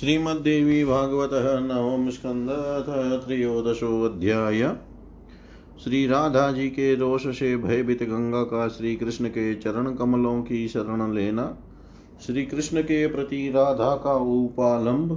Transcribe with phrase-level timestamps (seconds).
[0.00, 1.30] श्रीमद्देवी भागवत
[1.62, 2.50] नवम स्कंद
[5.78, 10.68] श्री राधा जी के रोष से भयभीत गंगा का श्री कृष्ण के चरण कमलों की
[10.68, 11.56] शरण लेना
[12.26, 15.12] श्री कृष्ण के प्रति राधा का उपालंब,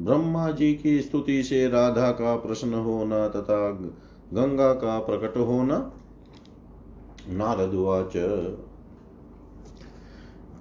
[0.00, 3.70] ब्रह्मा जी की स्तुति से राधा का प्रश्न होना तथा
[4.32, 5.92] गंगा का प्रकट होना।
[7.28, 8.16] नारदुवाच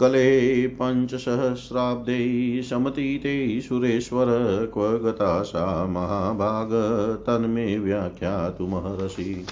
[0.01, 4.25] कले पञ्चसहस्राब्दै समतीते सुरेश्वर,
[4.73, 6.69] क्व गता सा महाभाग,
[7.27, 9.45] तन्मे व्याख्यातुमहर्षि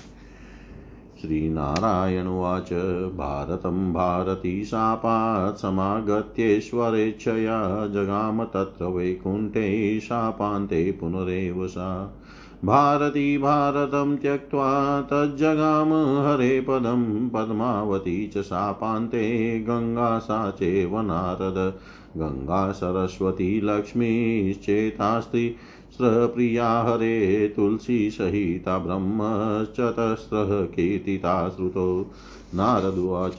[1.21, 2.69] श्रीनारायणुवाच
[3.15, 12.19] भारतं भारती शापात् समागत्येश्वरेच्छया जगाम तत्र वैकुण्ठे शापान्ते पुनरेव सा।
[12.65, 15.93] भारती भारतं त्यक्त्वा तज्जगाम
[16.27, 21.79] हरे पदं, पद्मावती च शापान्ते गङ्गा सा चैव नारद।
[22.17, 25.55] गङ्गा सरस्वती लक्ष्मीश्चेतास्ति,
[25.91, 32.11] स्रप्रिया हरे तुलसीसहिता ब्रह्मचतस्रः कीर्तिता श्रुतो
[32.55, 33.37] नारदुवाच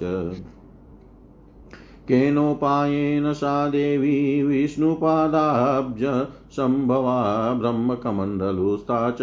[2.10, 6.04] केनोपायेन सा देवी विष्णुपादाब्ज
[6.52, 7.18] सम्भवा
[7.54, 9.18] ब्रह्मकमण्डलुस्ता च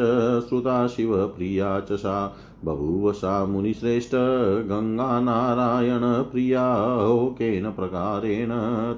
[0.49, 4.11] श्रुता शिवप्रिया च सा। बभूव सा मुनिश्रेष्ठ
[4.69, 6.63] गङ्गानारायणप्रिया
[7.39, 8.51] केन प्रकारेण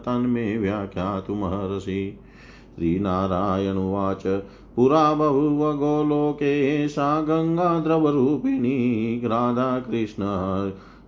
[0.05, 2.19] तन्मे व्याख्यातुमहर्षि
[2.75, 4.23] श्रीनारायणुवाच
[4.75, 6.53] पुरा बभूव गोलोके
[6.87, 8.77] सा गङ्गा द्रवरूपिणी
[9.25, 10.23] राधाकृष्ण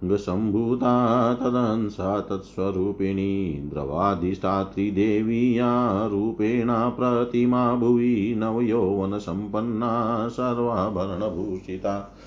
[0.05, 12.17] सम्भूता तदंसा तत्स्वरूपिणी द्रवाधिष्ठात्रिदेवीया रूपेणा प्रतिमा भुवि नवयौवनसम्पन्ना सर्वाभरणभूषिता।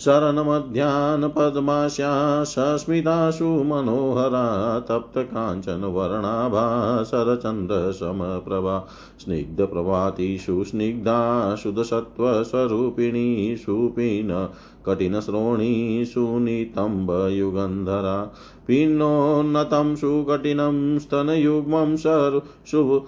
[0.00, 8.88] शरणमध्याह्नपद्मास्या सस्मितासु मनोहरा तप्तकाञ्चनवर्णाभा शरचन्द्रसमप्रभा
[9.20, 14.48] स्निग्धप्रभातिषु स्निग्धा शुद्धसत्त्वस्वरूपिणी सुपीन,
[14.86, 18.32] कठिनश्रोणी, सुनितम्बयुगन्धरा
[18.66, 23.06] पिन्नोन्नतं सुकठिनं स्तनयुग्मं सर् शुभ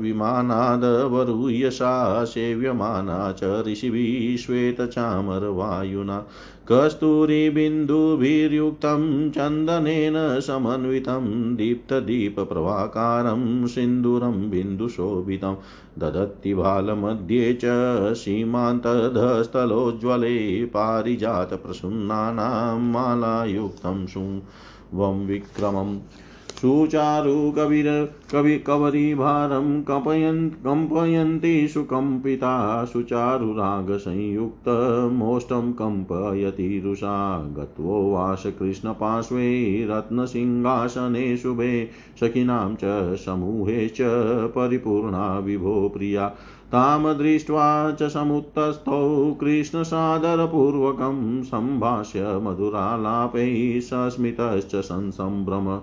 [0.00, 6.26] विमानादवरूयसा सेव्यमाना च ऋषिभिः श्वेतचामरवायुना
[6.72, 15.56] कस्तूरिबिन्दुभिर्युक्तं चन्दनेन समन्वितं दीप्तदीपप्रभाकारं सिन्दूरं बिन्दुशोभितं
[15.98, 17.60] ददत्ति बालमध्ये च
[18.14, 24.40] सीमान्तधस्थलोज्ज्वले, पारिजातप्रसन्नानां मालायुक्तं सु
[24.94, 25.98] वं विक्रमम्।
[26.56, 41.90] सुचारु कविर कवि कवरीभारं कम्पयन् कम्पयन्ति सुकम्पिता सुचारुरागसंयुक्तमोष्टं कम्पयति रुषा गत्वो वासकृष्णपार्श्वे रत्नसिंहासने शुभे
[42.20, 43.98] सखिनां च समूहे च
[44.50, 46.34] परिपूर्णा विभो प्रिया।
[46.72, 48.96] तां दृष्ट्वा च समुत्तस्थौ
[49.40, 55.76] कृष्णसादरपूर्वकं सम्भाष्य मधुरालापैः सस्मितश्च संसम्भ्रम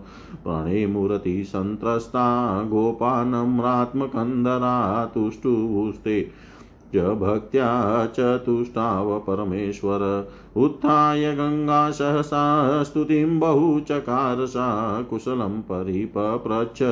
[0.44, 2.26] प्रणेमुरति सन्त्रस्ता
[2.64, 6.53] गोपानम्रात्मकन्दरा तुष्टुस्ते च
[6.98, 13.80] भक्त्या चतुष्टाव परमेश्वर। उत्थाय गङ्गा सहसा स्तुतिं बहु
[14.48, 16.84] सा कुशलं परिपप्रच्छ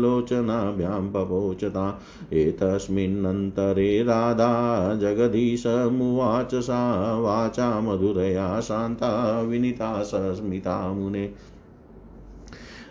[0.00, 2.02] लोचनाभ्यां पपोचता
[2.32, 11.24] एतस्मिन्नन्तरे राधा जगदीशमुवाच सा, वाचा मधुरया शान्ता विनीता सस्मिता मुने।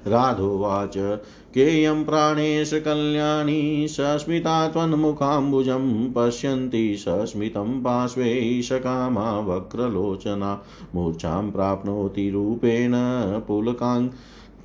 [0.08, 0.94] राधोवाच,
[1.54, 10.64] केयं प्राणेश कल्याणी, सस्मिता त्वन्मुखाम्बुजं पश्यन्ति, सस्मितं पार्श्वे सकामा वक्रलोचना,
[10.96, 12.92] मूर्छां प्राप्नोति रूपेण
[13.40, 14.10] पुलकाङ्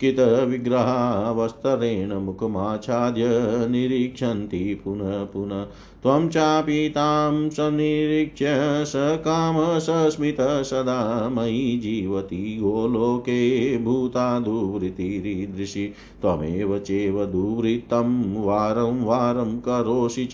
[0.00, 3.24] कितविग्रहावस्तरेण मुखमाच्छाद्य
[3.68, 5.66] निरीक्षन्ति पुनः पुनः।
[6.02, 17.24] त्वं चापि तां सनिरीक्ष्य स काम सस्मितः सदा मयि जीवति गोलोके भूता दुवृत्तिरीदृशी त्वमेव चेव
[17.24, 20.32] दुवृत्तं वारं वारं करोषि च,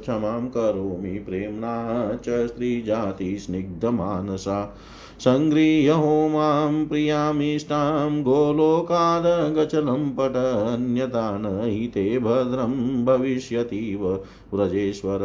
[0.00, 4.76] क्षमां करोमि प्रेम्णा च स्त्रीजातिस्निग्धमानसा
[5.20, 14.24] सङ्गृह्य होमां प्रियामिष्टां गोलोकादगचलं पटन्यता न हि ते भद्रं भविष्यतीव
[14.54, 15.18] व्रजेश्वर,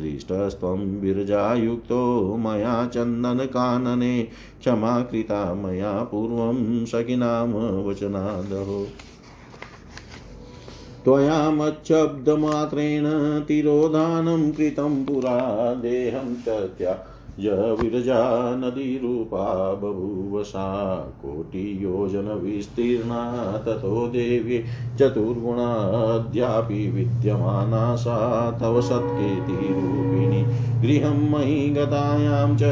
[0.00, 4.22] दृष्टस्त्वं विरजायुक्तो मया चन्दनकानने
[4.60, 8.88] क्षमा कृता मया पूर्वं सखिनां वचनादहो।
[11.04, 13.04] त्वया मच्छब्दमात्रेण
[13.40, 16.96] तिरोधानं कृतं पुरा देहं च
[17.40, 24.64] त्या य विरजा नदीरूपा बभूव सा कोटियोजनविस्तीर्णा ततो देवी
[24.98, 30.46] चतुर्गुणाद्यापि विद्यमाना सा तव सत्कीर्तिरूपिणी
[30.82, 32.62] गृहं मयि गतायां च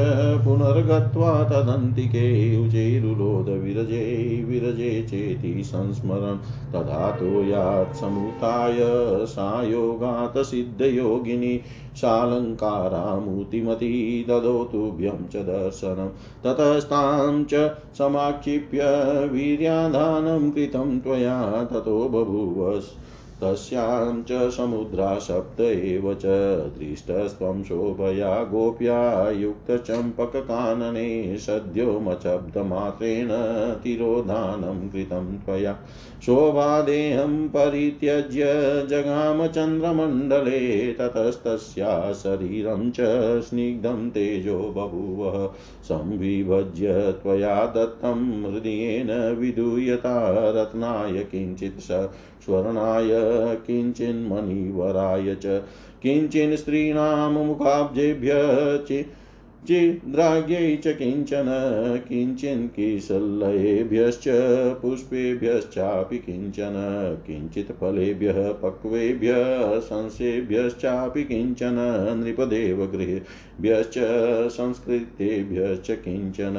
[0.44, 8.78] पुनर्गत्वा तदन्तिके उचैरुलोदविरजे विरजे विरजे चेति संस्मरन्। तथा तो यात् समुत्थाय
[9.26, 11.60] सा योगात् सिद्धयोगिनी।
[11.96, 16.08] शालङ्कारामूतिमती ददोतुभ्यं च दर्शनं।
[16.44, 18.80] ततस्तां च समाक्षिप्य
[19.32, 22.90] वीर्याधानं कृतं त्वया ततो बभूवस्।
[23.42, 26.22] तस्यां च समुद्रा सप्त एव च
[26.78, 33.28] दृष्टस्त्वं शोभया गोप्या युक्तचम्पककानने सद्यो मशब्दमात्रेण
[33.82, 35.78] तिरोधानं कृतं त्वया।
[36.22, 38.42] शोभादेहं परित्यज्य
[38.90, 42.96] जगामचन्द्रमण्डले ततस्तस्या शरीरं च
[43.40, 53.31] स्निग्धं तेजो बभूव। संविभज्य त्वया दत्तं हृदयेन विधूयता रत्नाय किञ्चित् स्वर्णाय
[53.66, 55.60] किञ्चिन्मणिवराय च
[56.02, 58.38] किञ्चिन् स्त्रीणां मुखाब्जेभ्य
[59.66, 61.48] चिद्राग्यै च किंचन
[62.08, 64.24] किञ्चिन् किशल्लयेभ्यश्च
[64.82, 66.78] पुष्पेभ्यश्चापि किंचन
[67.26, 71.78] किञ्चित् फलेभ्यः पक्वेभ्यः संसेभ्यश्चापि किंचन
[72.22, 73.98] नृपदेवगृहेभ्यश्च
[74.56, 76.58] संस्कृतेभ्यश्च किंचन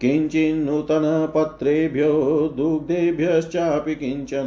[0.00, 2.12] किञ्चिन्नूतनपत्रेभ्यो
[2.56, 4.46] दुग्धेभ्यश्चापि किंचन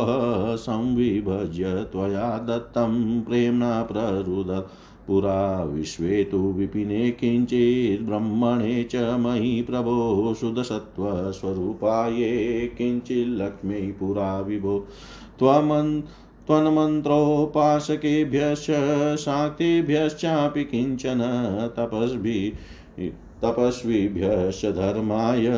[0.57, 4.67] संविभज्य त्वया दत्तं प्रेम्णा प्ररुद
[5.07, 14.87] पुरा विश्वे तु विपिने किञ्चिद्ब्रह्मणे च मयि प्रभो सुदसत्त्वस्वरूपाये किञ्चिल्लक्ष्मी पुरा विभो।
[15.39, 16.03] त्वमन्
[16.47, 21.19] त्वन्मन्त्रोपासकेभ्यश्च, शाक्तेभ्यश्चापि किंचन
[21.77, 23.07] तपस्भिः
[23.43, 25.49] तपस्विभ्यश्च धर्माय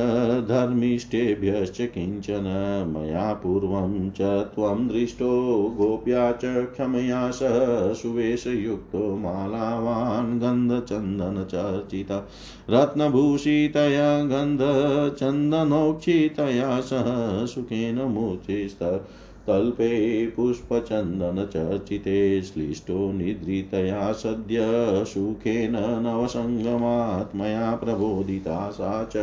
[0.49, 2.45] धर्मिष्ठेभ्यश्च किंचन
[2.89, 5.29] मया पूर्वं च त्वं दृष्टो
[5.77, 12.25] गोप्या च क्षमया सह सुवेशयुक्तो मालावान् गन्धचन्दनचर्चित
[12.71, 19.07] रत्नभूषितया गन्धचन्दनोक्षितया सह सुखेन मूर्तिस्त
[19.49, 24.59] तल्पे पुष्पचन्दनचर्चिते श्लिष्टो निद्रितया सद्य
[25.05, 29.15] सुखेन नवसङ्गमात्मया प्रबोधिता सा च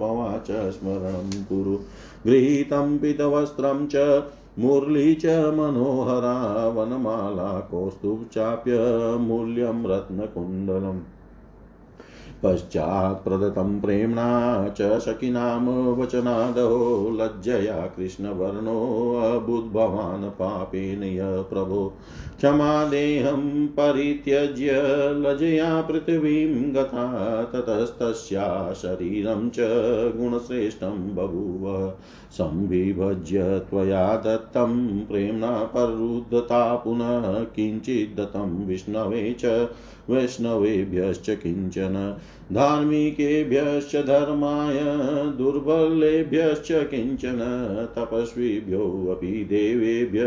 [0.00, 1.78] भवाच स्मरणं कुरु।
[2.26, 4.22] गृहीतं पितवस्त्रं च,
[4.58, 11.00] मुरली च मनोहरा वनमाला कौस्तुभचाप्यमूल्यं रत्नकुण्डलम्।
[12.44, 14.78] पश्चात् प्रदत्तं प्रेम्णा च
[15.98, 21.92] वचनादो लज्जया कृष्णवर्णोऽबुद्भवान् पापेन य प्रभो।
[22.38, 24.70] क्षमा क्षमादेहं परित्यज्य
[25.16, 29.56] लजया पृथिवीं गता ततस्तस्या शरीरं च
[30.16, 31.92] गुणश्रेष्ठं बभूव।
[32.30, 39.68] संविभज्य त्वया दत्तं प्रेम्णा परुद्धता पुनः किञ्चिद्दत्तं विष्णवे च
[40.10, 41.96] वैष्णवेभ्यश्च किंचन।
[42.52, 44.78] धार्मिकेभ्यश्च धर्माय
[45.36, 47.38] दुर्बलेभ्यश्च किंचन
[47.96, 50.20] तपस्विभ्योऽपि देवेभ्य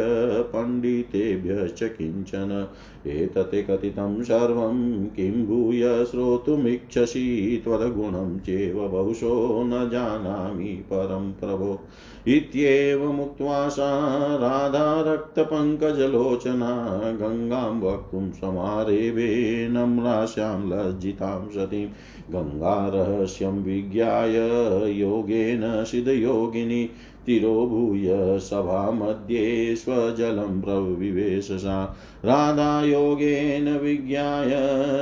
[0.53, 2.67] पण्डितेभ्यश्च किंचन
[3.07, 11.79] एतत् कथितं सर्वं किं भूय श्रोतुमिच्छसि त्वद्गुणं चेव बहुशो न जानामि परं प्रभो।
[12.27, 13.89] इत्येवमुक्त्वा सा
[14.35, 16.71] राधा रक्तपङ्कजलोचना
[17.21, 21.87] गङ्गां वक्तुं समारेभे नम्रास्यां लज्जितां सतीं।
[22.31, 26.89] गङ्गारहस्यं विज्ञाय योगेन सिद्धयोगिनी
[27.25, 34.51] तिरोभूय सभामध्ये स्वजलं प्रविवेशसा। राधायोगेन विज्ञाय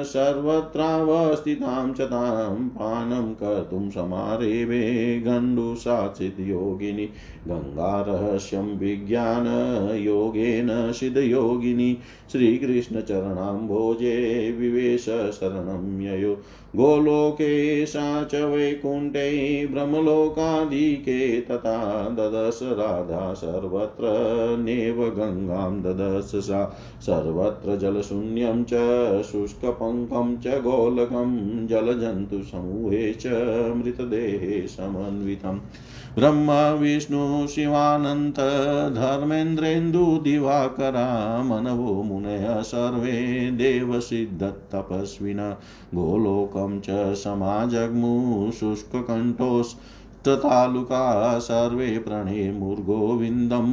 [0.03, 7.09] सर्वत्रावस्थितां च तां पानं कर्तुं समारेवे गण्डुसाचिद्योगिनि
[7.47, 11.97] गङ्गारहस्यं विज्ञानयोगेन सिद्धयोगिनि।
[12.31, 16.37] श्रीकृष्णचरणाम्भोजे विवेश शरणं ययो।
[16.75, 24.03] गोलोके सा च वैकुण्ठे ब्रह्मलोकादिके तथा ददश राधा सर्वत्र
[24.59, 28.73] नेव गङ्गां ददश सा। सर्वत्र जलशून्यं च
[29.23, 33.23] शुष्कपङ्कं च, गोलकं जलजन्तुसमूहे च,
[33.77, 35.59] मृतदेहे समन्वितम्
[36.15, 38.35] ब्रह्म, विष्णु शिवानन्त
[38.95, 45.55] धर्मेन्द्रेन्दुदिवाकरा मनवो मुनयः सर्वे देवसिद्धतपस्विन
[45.95, 49.75] गोलोकं च समाजग्मु शुष्ककण्ठोस्
[50.27, 53.69] तालुका सर्वे प्रणेमुर्गोविन्दं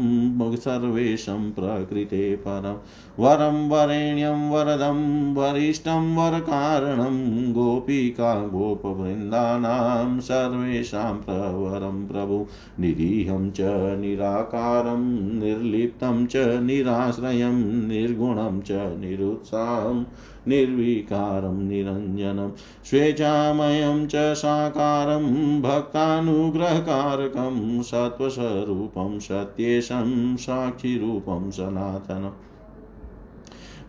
[0.56, 2.76] सर्वेशं प्रकृते परं
[3.18, 5.00] वरं वरेण्यं वरदं
[5.34, 7.18] वरिष्ठं वरकारणं
[7.52, 12.46] गोपिका गोपवृन्दानां सर्वेषां प्रवरं प्रभु
[12.80, 13.60] निरीहं च
[14.00, 15.04] निराकारं
[15.40, 20.04] निर्लिप्तं च निराश्रयं निर्गुणं च निरुत्साहम्
[20.48, 22.50] निर्विकारं, निरञ्जनं,
[22.84, 32.30] स्वेच्छामयं च साकारं, भक्तानुग्रहकारकं, सत्त्वस्वरूपं, सत्येशं साक्षिरूपं सनातनम्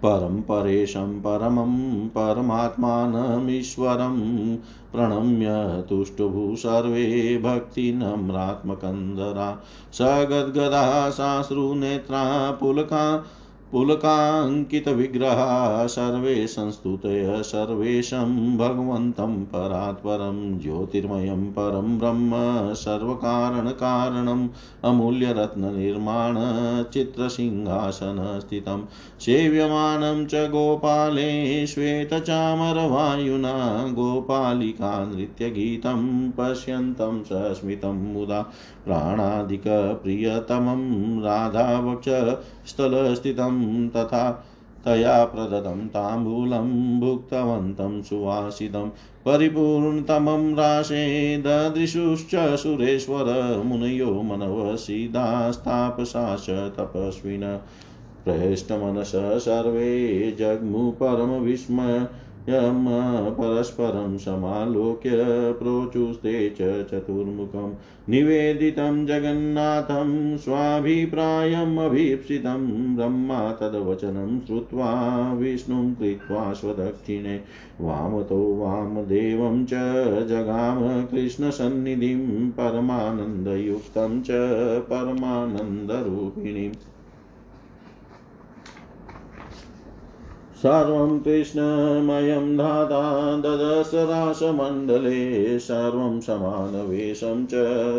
[0.06, 4.58] परं परेशं परमं, परमात्मानमीश्वरं,
[4.94, 5.48] प्रणम्य
[5.90, 9.64] तुष्टुभु सर्वे भक्तिनम्रात्मकन्दरा
[9.94, 13.26] सगद्गदा साश्रुनेत्रा पुलका
[13.72, 15.48] पुलकाङ्कितविग्रहा
[15.88, 22.40] सर्वे संस्तुतय सर्वेशं भगवन्तं परात्परं ज्योतिर्मयं परं ब्रह्म
[22.76, 24.48] सर्वकारणकारणम्
[24.84, 26.40] अमूल्यरत्ननिर्माण
[26.94, 28.86] चित्रसिंहासनस्थितं
[29.26, 31.30] सेव्यमानं च गोपाले
[31.68, 33.54] श्वेतचामरवायुना
[33.94, 38.42] गोपालिका नृत्यगीतं पश्यन्तं सस्मितं मुदा
[38.86, 40.82] प्राणादिकप्रियतमं
[43.90, 44.46] तथा
[44.86, 48.92] तया प्रदत्तं ताम्बूलं भुक्तवन्तं सुवासितं
[49.26, 57.60] परिपूर्णतमं राशे ददृशुश्च सुरेश्वर मुनयो मनवसीदास्तापसा च तपस्विन।
[58.26, 60.92] प्रहेष्टमनसः सर्वे जग्मु
[62.50, 62.86] यम
[63.32, 65.12] परस्परं समालोक्य
[65.52, 67.76] प्रोचुस्ते च चतुर्मुखं।
[68.10, 77.42] निवेदितं जगन्नाथं स्वाभिप्रायमभीप्सितं ब्रह्मा तद्वचनं श्रुत्वा विष्णुं कृत्वा स्वदक्षिणे।
[77.82, 79.72] वामतो वामदेवं च
[80.28, 84.28] जगाम कृष्णसन्निधिं परमानन्दयुक्तं च
[84.80, 86.74] परमानन्दरूपिणीम्।
[90.60, 97.52] सर्वं कृष्णमयं धाता ददशराशमण्डले सर्वं समानवेशं च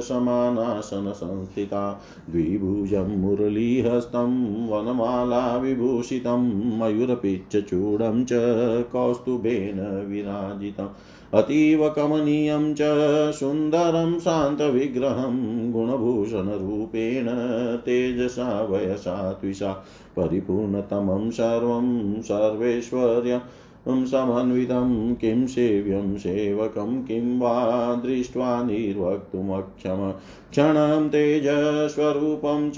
[0.02, 8.28] समानासनसंस्थिता, द्विभुजं मुरलीहस्तं वनमाला विभूषितं मयूरपिच्चचूडं च
[8.92, 10.88] कौस्तुभेन विराजितम्
[11.34, 12.78] अतीव कमनीयं च
[13.32, 17.26] सुन्दरं शान्तविग्रहं गुणभूषणरूपेण
[17.76, 19.72] तेजसा, वयसा, त्विषा,
[20.16, 23.40] परिपूर्णतमं सर्वं सर्वेश्वर्य
[23.88, 30.14] समन्वितं। किं सेव्यं सेवकं, किं वा दृष्ट्वा निर्वक्तुमक्षम
[30.50, 32.76] क्षणं तेजस्वरूपं च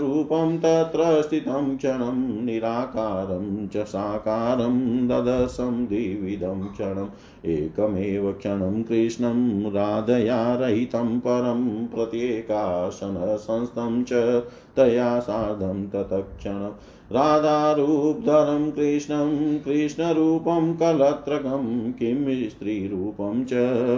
[0.00, 11.18] रूपं तत्र स्थितं, क्षणं निराकारं च साकारं ददशं द्विविधं क्षणम् एकमेव क्षणं कृष्णं राधया रहितं
[11.18, 14.42] परं प्रत्येकासनसंस्थं च
[14.76, 16.72] तया सार्धं तत्क्षणम्
[17.12, 23.50] राधारूपधरं कृष्णं कृष्णरूपं कलत्रकं, किं स्त्रीरूपं च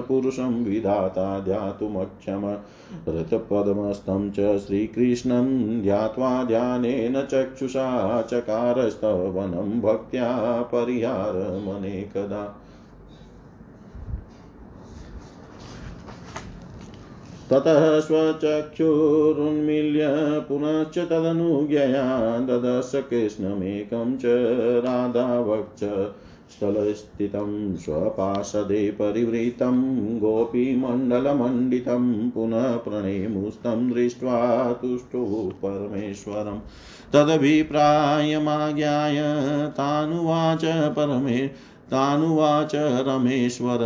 [0.09, 2.57] पुरुषं विधाता ध्यातुमक्षम।
[3.09, 12.65] रथपद्मस्थं च श्रीकृष्णं ध्यात्वा ध्यानेन चक्षुषा चकारस्तवनं भक्त्या परिहारमनेकदा।
[17.51, 20.07] ततः स्वचक्षुरुन्मील्य
[20.49, 24.23] पुनश्च तदनुज्ञया ददश कृष्णमेकं च
[24.85, 25.85] राधावक्ष
[26.51, 36.61] स्थलस्थितं स्वपार्षदे परिवृतं गोपीमण्डलमण्डितं पुनः प्रणेमुस्तं दृष्ट्वा तुष्टुः परमेश्वरं।
[37.13, 39.17] तदभिप्रायमाज्ञाय
[39.71, 41.51] तानुवाच परमे,
[41.91, 43.79] तानुवाच रमेश्वर,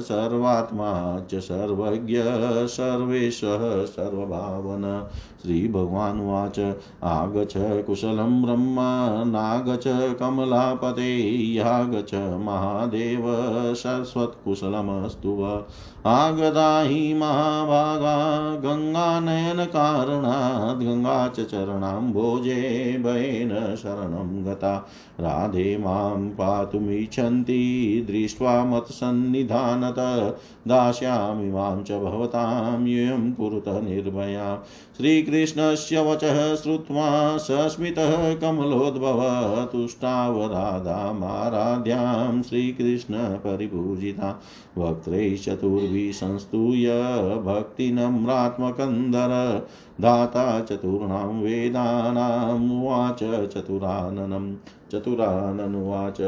[0.00, 2.22] सर्वात्मा च सर्वज्ञ,
[2.66, 5.08] सर्वेशः सर्वभावन।
[5.42, 8.76] श्रीभगवानुवाच आगच कुशलं ब्रह्म
[9.30, 15.62] नागच कमलापते यागच महादेव, शश्वत्कुशलमस्तु
[16.06, 24.88] आगता हि महाभागा गङ्गानयनकारणात् गङ्गा च चरणाम्भोजे भयेन शरणं गता।
[25.20, 34.64] राधे माँ पातुमिच्छन्ति, दृष्ट्वा मत्सन्निधानत, दास्यामि माँ च भवतां, यूयं कुरुतः निर्भया।
[35.30, 39.20] श्रीकृष्णस्य वचः श्रुत्वा सस्मितः कमलोद्भव
[39.72, 44.42] तुष्टावराधामाराध्यां श्रीकृष्णपरिपूजिता
[44.78, 46.86] वक्त्रैश्चतुर्भिः संस्तूय
[47.46, 49.32] भक्तिनम्रात्मकन्दर
[50.00, 54.54] दाता चतुर्णां वेदानामुवाच चतुराननम्
[54.92, 56.20] चतुराननुवाच।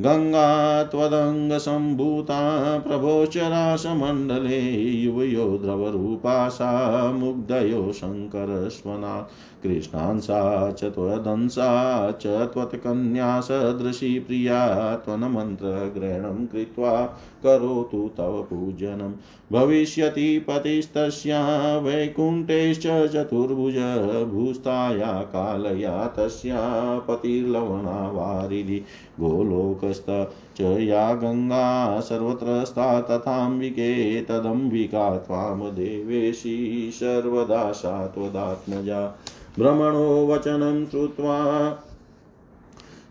[0.00, 9.28] गङ्गा त्वदङ्गसम्भूता प्रभोचराशमण्डले युवयो द्रवरूपा सा मुग्धयो शङ्करस्वना।
[9.62, 17.02] कृष्णांसा च त्वदंसा च त्वत्कन्या सदृशी प्रिया, त्वन्मन्त्रग्रहणं कृत्वा
[17.42, 19.12] करोतु तव पूजनं।
[19.52, 23.76] भविष्यति पतिस्तस्या वैकुण्ठेश्च चतुर्भुज
[24.30, 26.60] भूस्ताया कालया तस्या
[27.08, 28.78] पतिर्लवणा वारिधि
[29.20, 30.06] गोलोकस्त
[30.56, 36.56] च या गङ्गा सर्वत्र स्था तथाम्बिके तदम्बिका त्वां देवेशी
[36.94, 39.06] सर्वदा सा त्वदात्मजा
[39.58, 41.38] भ्रमणो वचनं श्रुत्वा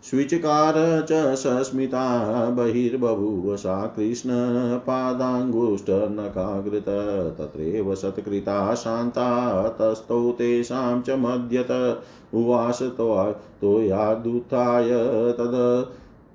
[0.02, 6.84] स्विचकार च सस्मिता बहिर्बभूव सा कृष्णपादाङ्गुष्ठनकाग्रत
[7.38, 12.02] तत्रैव सत्कृता शान्ता, तस्थौ तेषां च मध्यत
[12.34, 15.86] उवास तोयादुत्थाय तद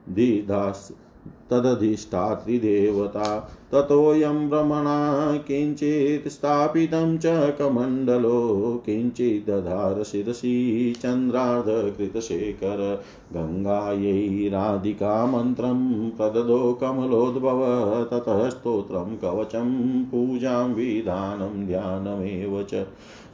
[0.09, 1.06] दिधास्
[1.51, 3.29] तदधिष्ठात्रिदेवता
[3.73, 4.99] ततोऽयं भ्रमणा
[5.47, 7.25] किञ्चित् स्थापितं च
[7.59, 8.39] कमण्डलो
[8.85, 10.53] किञ्चिदधार शिरसि
[11.01, 12.83] चन्द्रार्धकृतशेखर
[13.33, 17.63] गङ्गायै राधिका मन्त्रं प्रददो कमलोद्भव
[18.11, 22.85] ततः स्तोत्रं कवचं पूजां विधानं ध्यानमेव च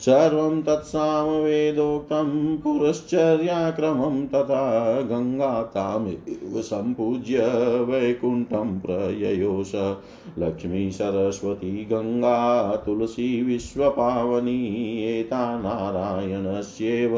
[0.06, 7.39] सर्वं तत्सामवेदोक्तं पुरश्चर्याक्रमं तथा गङ्गातामेव सम्पूज्य
[7.84, 9.72] वैकुण्ठं प्रययोष
[10.39, 14.66] लक्ष्मी सरस्वती गङ्गा तुलसी विश्वपावनी
[15.04, 17.12] एता नारायणस्येव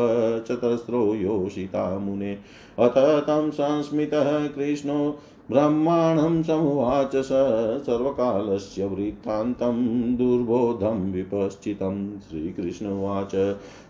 [0.47, 2.37] चतस्रो योषिता मुने।
[2.79, 5.19] अथ तं संस्मितः कृष्णो
[5.51, 7.29] ब्रह्माणं समुवाच स
[7.85, 9.75] सर्वकालस्य वृत्तान्तं
[10.15, 13.35] दुर्बोधं विपश्चितं। श्रीकृष्णवाच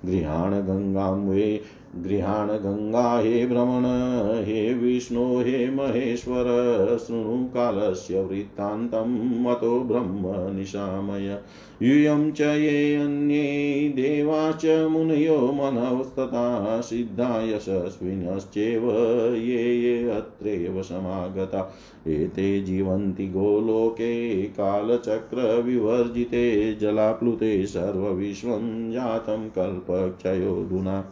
[0.05, 1.61] गृहाण गङ्गां वे
[2.03, 11.39] गृहाण गङ्गा हे भ्रमण, हे विष्णो, हे महेश्वर, शृणु कालस्य वृत्तान्तं मतो ब्रह्म निशामय।
[11.81, 18.91] यूयं च ये अन्ये देवाश्च मुनयो मनवस्तथा सिद्धा यशस्विनश्चैव
[19.35, 21.73] ये ये अत्रैव समागता।
[22.07, 31.05] एते जीवन्ति गोलोके, कालचक्रविवर्जिते, जलाप्लुते, सर्वविश्वं जातं कल्पक्षयोधुना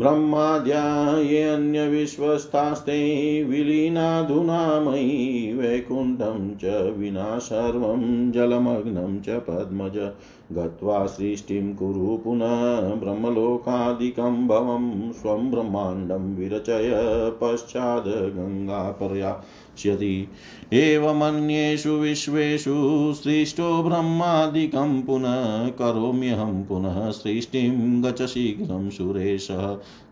[0.00, 0.82] ब्रह्माद्या
[1.18, 3.00] ये अन्यविश्वस्तास्ते
[3.44, 9.98] विलीनाधुना मयि वैकुण्ठं च विना सर्वं जलमग्नं च पद्मज
[10.52, 16.90] गत्वा सृष्टिं कुरु पुनः ब्रह्मलोकादिकं भवं स्वं ब्रह्माण्डं विरचय
[17.40, 20.28] पश्चाद् गङ्गापर्यास्यति
[20.72, 22.74] एवमन्येषु विश्वेषु
[23.14, 29.48] सृष्टो ब्रह्मादिकं पुनः करोम्यहं पुनः सृष्टिं गच शीघ्रं सुरेश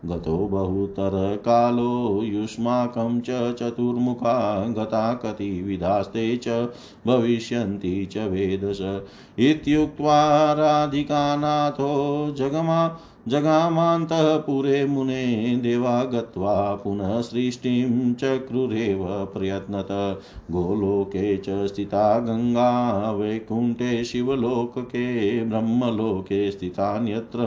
[0.05, 6.47] गतो बहुतरकालो युष्माकं च चतुर्मुखा गता कतिविधास्ते च
[7.07, 8.79] भविष्यन्ति च वेदश
[9.39, 10.21] इत्युक्त्वा
[10.53, 11.91] राधिकानाथो
[12.37, 12.87] जगमा
[13.29, 19.87] जगामान्तःपुरे मुने देवा गत्वा पुनः सृष्टिं चक्रुरेव प्रयत्नत।
[20.51, 27.39] गोलोके च स्थिता गङ्गा, वैकुण्ठे शिवलोकके, ब्रह्मलोके स्थितान्यत्र,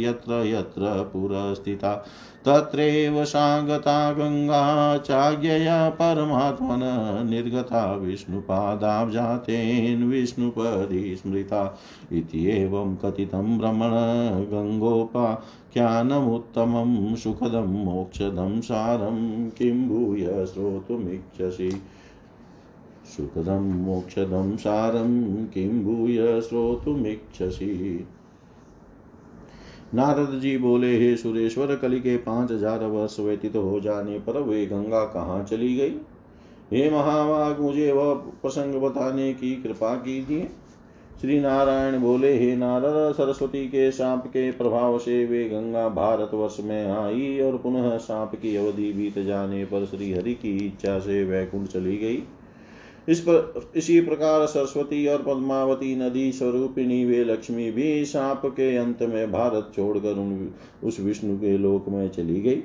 [0.00, 2.06] यत्र यत्र पुरस्थिता।
[2.44, 11.78] तत्रैव सागता गङ्गा चाज्ञया परमात्मन निर्गता विष्णुपादाब्जातेन विष्णुपदी स्मृता
[12.12, 21.82] इत्येवं कथितं भ्रमण गङ्गोपाख्यानमुत्तमं सुखदं मोक्षदं सारं किं भूय श्रोतुमिच्छसि?
[23.16, 28.06] सुखदं मोक्षदं सारं किं भूय श्रोतुमिच्छसि?
[29.94, 34.66] नारद जी बोले, हे सुरेश्वर, कलि के पाँच हज़ार वर्ष व्यतीत हो जाने पर वे
[34.66, 35.94] गंगा कहाँ चली गई?
[36.72, 40.48] हे महावाग मुझे वह प्रसंग बताने की कृपा कीजिए।
[41.20, 46.56] श्री नारायण बोले, हे नारद, सरस्वती के सांप के प्रभाव से वे गंगा भारत वर्ष
[46.60, 51.24] में आई और पुनः सांप की अवधि बीत जाने पर श्री हरि की इच्छा से
[51.24, 52.22] वैकुंठ चली गई।
[53.10, 59.02] इस पर, इसी प्रकार सरस्वती और पद्मावती नदी स्वरूपिणी वे लक्ष्मी भी सांप के अंत
[59.02, 60.50] में भारत छोड़कर उन
[60.84, 62.62] उस विष्णु के लोक में चली गई।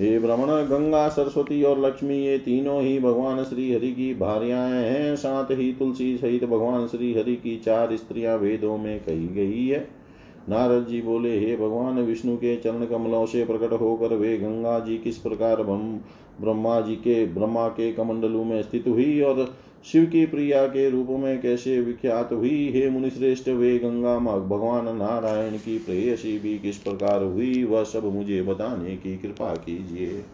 [0.00, 5.16] हे भ्रमण गंगा, सरस्वती और लक्ष्मी, ये तीनों ही भगवान श्री हरि की भार्याएँ हैं।
[5.16, 9.88] साथ ही तुलसी सहित भगवान श्री हरि की चार स्त्रियाँ वेदों में कही गई है।
[10.48, 14.98] नारद जी बोले, हे भगवान, विष्णु के चरण कमलों से प्रकट होकर वे गंगा जी
[14.98, 15.62] किस प्रकार
[16.40, 21.06] ब्रह्मा जी के, ब्रह्मा के कमंडलू में स्थित हुई और शिव की प्रिया के रूप
[21.10, 22.72] में कैसे विख्यात हुई?
[22.72, 27.64] हे मुनिश्रेष्ठ, वे गंगा भगवान नारायण की प्रेयसी भी किस प्रकार हुई?
[27.64, 30.24] वह सब मुझे बताने की कृपा कीजिए।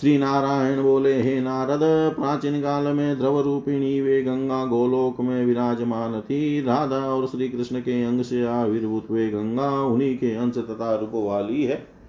[0.00, 1.80] श्री नारायण बोले, हे नारद,
[2.14, 7.80] प्राचीन काल में द्रव रूपिणी वे गंगा गोलोक में विराजमान थी। राधा और श्री कृष्ण
[7.80, 11.99] के अंग से आविर्भूत वे गंगा, उन्हीं के अंश तथा रूप वाली है।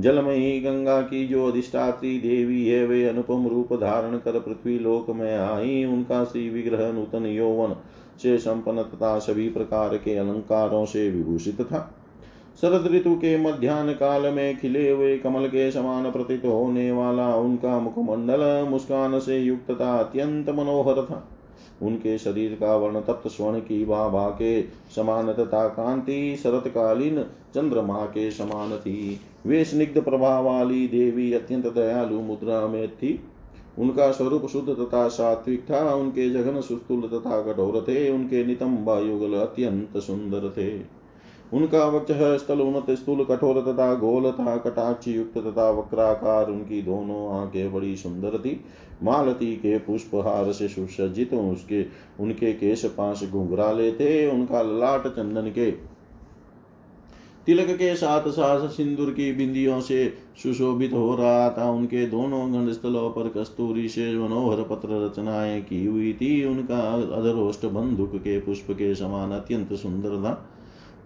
[0.00, 5.36] जलमयी गंगा की जो अधिष्ठात्री देवी है, वे अनुपम रूप धारण कर पृथ्वी लोक में
[5.38, 7.76] आई। उनका श्री विग्रह नूतन यौवन
[8.22, 11.96] से संपन्न तथा सभी प्रकार के अलंकारों से विभूषित था।
[12.62, 17.78] शरद ऋतु के मध्यान्ह काल में खिले हुए कमल के समान प्रतीत होने वाला उनका
[17.80, 21.28] मुखमंडल मुस्कान से युक्त था अत्यंत मनोहर था।
[21.82, 24.62] उनके शरीर का वर्ण तप्त स्वर्ण की बाबा के
[24.96, 27.22] समान तथा कांति शरतकालीन
[27.54, 33.20] चंद्रमा के समान थी। वे स्निग्ध प्रभाव वाली देवी अत्यंत दयालु मुद्रा में थी।
[33.78, 39.34] उनका स्वरूप शुद्ध तथा सात्विक था। उनके जघन सुस्तुल तथा कठोर थे। उनके नितंबा युगल
[39.34, 41.00] अत्यंत सुंदर थे।
[41.52, 47.40] उनका वक्ष स्थल उन्नत, स्थूल, कठोर तथा गोल था। कटाक्ष युक्त तथा वक्राकार उनकी दोनों
[47.40, 48.64] आँखें बड़ी सुंदर थी।
[49.02, 51.86] मालती के पुष्पहार से सुसज्जित उसके,
[52.20, 55.89] उनके केश पास घुंघराले थे। उनका ललाट चंदन के
[57.50, 62.72] तिलक के साथ साथ सिंदूर की बिंदियों से सुशोभित हो रहा था। उनके दोनों गंड
[62.72, 66.78] स्थलों पर कस्तूरी से मनोहर पत्र रचनाएँ की हुई थी। उनका
[67.16, 70.48] अधरोष्ट बंदूक के पुष्प के समान अत्यंत सुंदर था।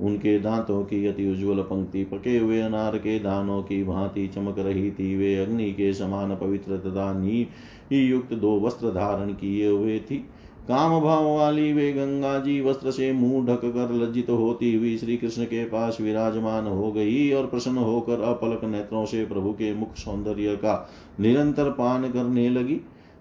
[0.01, 4.91] उनके दांतों की अति उज्ज्वल पंक्ति पके हुए, अनार के दानों की भांति चमक रही
[4.91, 7.49] थी। वे अग्नि के समान पवित्र तथा नी
[7.93, 10.25] युक्त दो वस्त्र धारण किए हुए थी।
[10.69, 15.17] काम भाव वाली वे गंगा जी वस्त्र से मुँह ढक कर लज्जित होती हुई श्री
[15.17, 19.97] कृष्ण के पास विराजमान हो गई और प्रसन्न होकर अपलक नेत्रों से प्रभु के मुख
[19.97, 22.81] सौंदर्य का निरंतर पान करने लगी।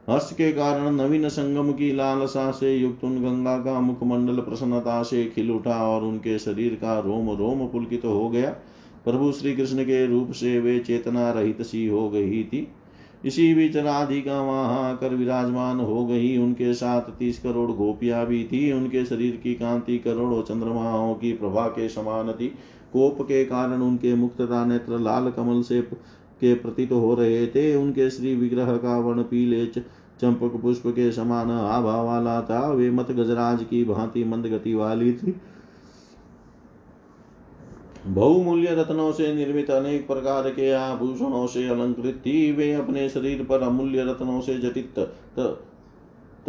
[0.09, 5.25] हर्ष के कारण नवीन संगम की लालसा से युक्त उन गंगा का मुखमंडल प्रसन्नता से
[5.25, 8.49] खिल उठा और उनके शरीर का रोम रोम पुलकित तो हो गया।
[9.05, 12.67] प्रभु श्री कृष्ण के रूप से वे चेतना रहित सी हो गई थी।
[13.23, 18.71] इसी बीच राधिका वहाँ आकर विराजमान हो गई। उनके साथ तीस करोड़ गोपियाँ भी थी।
[18.71, 22.47] उनके शरीर की कांति करोड़ों चंद्रमाओं की प्रभा के समान थी।
[22.93, 28.09] कोप के कारण उनके मुक्त नेत्र लाल कमल से के प्रतीत हो रहे थे। उनके
[28.09, 33.63] श्री विग्रह का वर्ण पीले चंपक पुष्प के समान आभा वाला था। वे मत गजराज
[33.63, 35.35] की भांति मंद गति वाली थी।
[38.07, 43.61] बहुमूल्य रत्नों से निर्मित अनेक प्रकार के आभूषणों से अलंकृत थी। वे अपने शरीर पर
[43.61, 44.99] अमूल्य रत्नों से जटित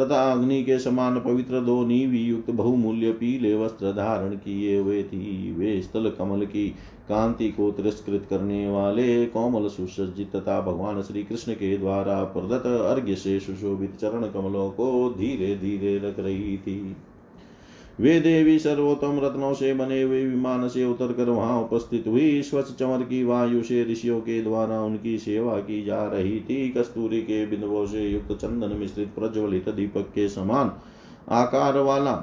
[0.01, 5.53] तथा अग्नि के समान पवित्र दो नीवि युक्त बहुमूल्य पीले वस्त्र धारण किए हुए थी।
[5.53, 6.69] वे स्थल कमल की
[7.09, 13.15] कांति को तिरस्कृत करने वाले कोमल सुसज्जित तथा भगवान श्री कृष्ण के द्वारा प्रदत्त अर्घ्य
[13.15, 16.97] से सुशोभित चरण कमलों को धीरे धीरे रख रही थी।
[18.01, 22.71] वे देवी सर्वोत्तम रत्नों से बने हुए विमान से उतर कर वहाँ उपस्थित हुई। स्वच्छ
[22.71, 27.45] चमर की वायु से ऋषियों के द्वारा उनकी सेवा की जा रही थी। कस्तूरी के
[27.47, 30.73] बिंदुओं से युक्त चंदन मिश्रित प्रज्वलित दीपक के समान
[31.33, 32.15] आकार वाला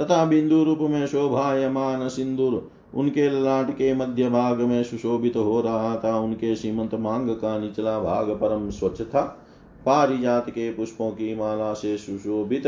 [0.00, 5.60] तथा बिंदु रूप में शोभायमान सिंदूर उनके ललाट के मध्य भाग में सुशोभित तो हो
[5.60, 9.22] रहा था। उनके सीमंत मांग का निचला भाग परम स्वच्छ था।
[9.86, 12.66] पारिजात के पुष्पों की माला से सुशोभित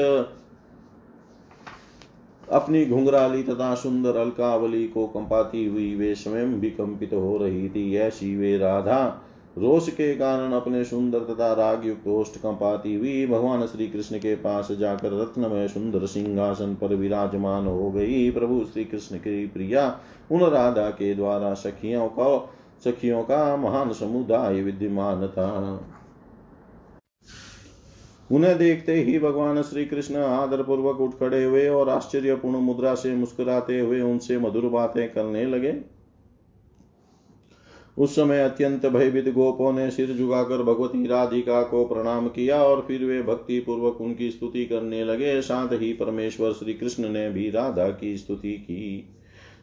[2.53, 7.97] अपनी घुंघराली तथा सुंदर अलकावली को कंपाती हुई वे स्वयं भी कंपित हो रही थी।
[7.97, 13.89] ऐसी वे राधा रोष के कारण अपने सुंदर तथा राग युक्त कंपाती हुई भगवान श्री
[13.89, 19.47] कृष्ण के पास जाकर रत्नमय सुंदर सिंहासन पर विराजमान हो गई। प्रभु श्री कृष्ण की
[19.47, 19.99] प्रिया,
[20.33, 22.53] उन राधा के द्वारा सखियों का
[22.85, 25.81] सखियों का महान समुदाय विद्यमान था।
[28.33, 33.15] उन्हें देखते ही भगवान श्री कृष्ण आदर पूर्वक उठ खड़े हुए और आश्चर्यपूर्ण मुद्रा से
[33.15, 35.75] मुस्कुराते हुए उनसे मधुर बातें करने लगे।
[37.99, 43.05] उस समय अत्यंत भयभीत गोपों ने सिर झुकाकर भगवती राधिका को प्रणाम किया और फिर
[43.05, 47.89] वे भक्ति पूर्वक उनकी स्तुति करने लगे। साथ ही परमेश्वर श्री कृष्ण ने भी राधा
[47.91, 49.09] की स्तुति की।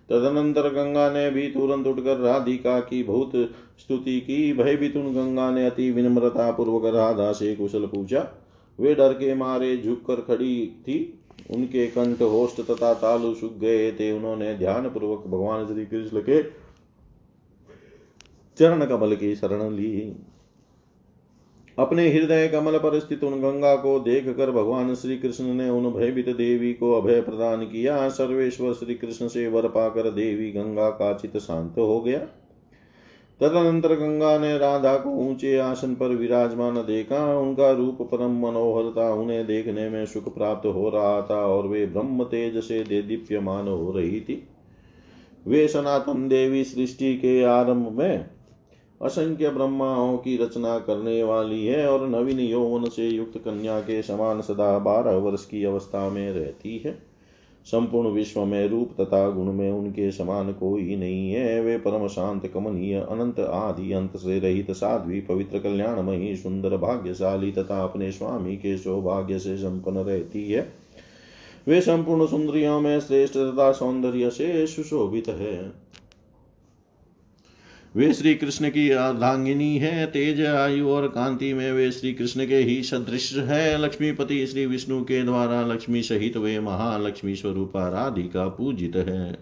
[0.09, 3.31] तदनंतर गंगा ने भी तुरंत उठकर राधिका की बहुत
[3.79, 8.21] स्तुति की। भयभीत उन गंगा ने अति विनम्रता पूर्वक राधा से कुशल पूछा
[8.79, 10.97] वे डर के मारे झुक कर खड़ी थी।
[11.51, 16.43] उनके कंठ होस्ट तथा तालु सूख गए थे। उन्होंने ध्यान पूर्वक भगवान श्री कृष्ण के
[18.57, 20.15] चरण कमल की शरण ली।
[21.77, 25.91] अपने हृदय कमल पर स्थित उन गंगा को देख कर भगवान श्री कृष्ण ने उन
[25.91, 31.13] भयभीत देवी को अभय प्रदान किया। सर्वेश्वर श्री कृष्ण से वर पाकर देवी गंगा का
[31.13, 32.27] चित शांत हो गया।
[33.41, 39.13] तदनंतर गंगा ने राधा को ऊँचे आसन पर विराजमान देखा। उनका रूप परम मनोहर था।
[39.13, 43.67] उन्हें देखने में सुख प्राप्त हो रहा था और वे ब्रह्म तेज से दे दीप्यमान
[43.67, 44.47] हो रही थी।
[45.47, 48.25] वे सनातन देवी सृष्टि के आरंभ में
[49.01, 54.41] असंख्य ब्रह्माओं की रचना करने वाली है और नवीन यौवन से युक्त कन्या के समान
[54.41, 57.08] सदा बारह वर्ष की अवस्था में रहती है।
[57.65, 62.47] संपूर्ण विश्व में रूप तथा गुण में उनके समान कोई नहीं है। वे परम शांत,
[62.47, 68.77] कमनीय, अनंत आदि अंत से रहित साध्वी, पवित्र, कल्याणमयी, सुंदर, भाग्यशाली तथा अपने स्वामी के
[68.77, 70.73] सौभाग्य से संपन्न रहती है।
[71.67, 75.71] वे संपूर्ण सुंदरियों में श्रेष्ठ तथा सौंदर्य से सुशोभित है।
[77.95, 82.57] वे श्री कृष्ण की अर्धांगिनी है, तेज आयु और कांति में वे श्री कृष्ण के
[82.57, 88.95] ही सदृश है। लक्ष्मीपति श्री विष्णु के द्वारा लक्ष्मी सहित वे महालक्ष्मी स्वरूपा राधिका पूजित
[88.95, 89.37] है।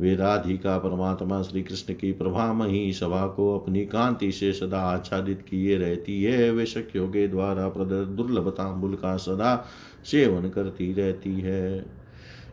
[0.00, 5.78] वे राधिका परमात्मा श्री कृष्ण की प्रभामयी सभा को अपनी कांति से सदा आच्छादित किए
[5.78, 9.66] रहती है। वे शक्यों के द्वारा प्रदत्त दुर्लभ तांबुल का सदा
[10.04, 11.98] सेवन करती रहती है।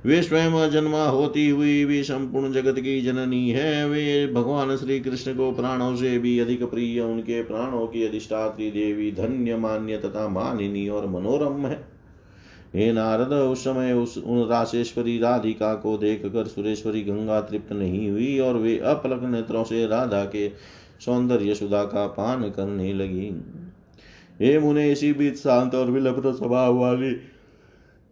[0.05, 5.33] वे स्वयं जन्मा होती हुई भी संपूर्ण जगत की जननी है। वे भगवान श्री कृष्ण
[5.33, 10.89] को प्राणों से भी अधिक प्रिय, उनके प्राणों की अधिष्ठात्री देवी धन्य, मान्य तथा मानिनी
[10.89, 11.87] और मनोरम है।
[12.75, 18.09] हे नारद, उस समय उस उन राशेश्वरी राधिका को देख कर सुरेश्वरी गंगा तृप्त नहीं
[18.09, 20.49] हुई और वे अपलक नेत्रों से राधा के
[21.05, 23.31] सौंदर्य सुधा का पान करने लगी।
[24.41, 27.15] हे मुने, इसी बीच शांत और विलभ स्वभाव वाली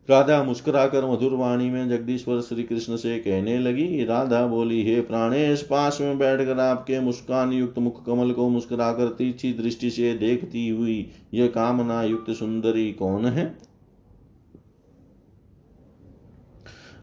[0.09, 5.61] राधा मुस्कुराकर मधुर वाणी में जगदीश्वर श्री कृष्ण से कहने लगी, राधा बोली, हे प्राणेश,
[5.61, 11.11] पास में बैठकर आपके मुस्कान युक्त मुख कमल को मुस्कुराकर तीर्थी दृष्टि से देखती हुई
[11.33, 13.57] यह कामना युक्त सुंदरी कौन है?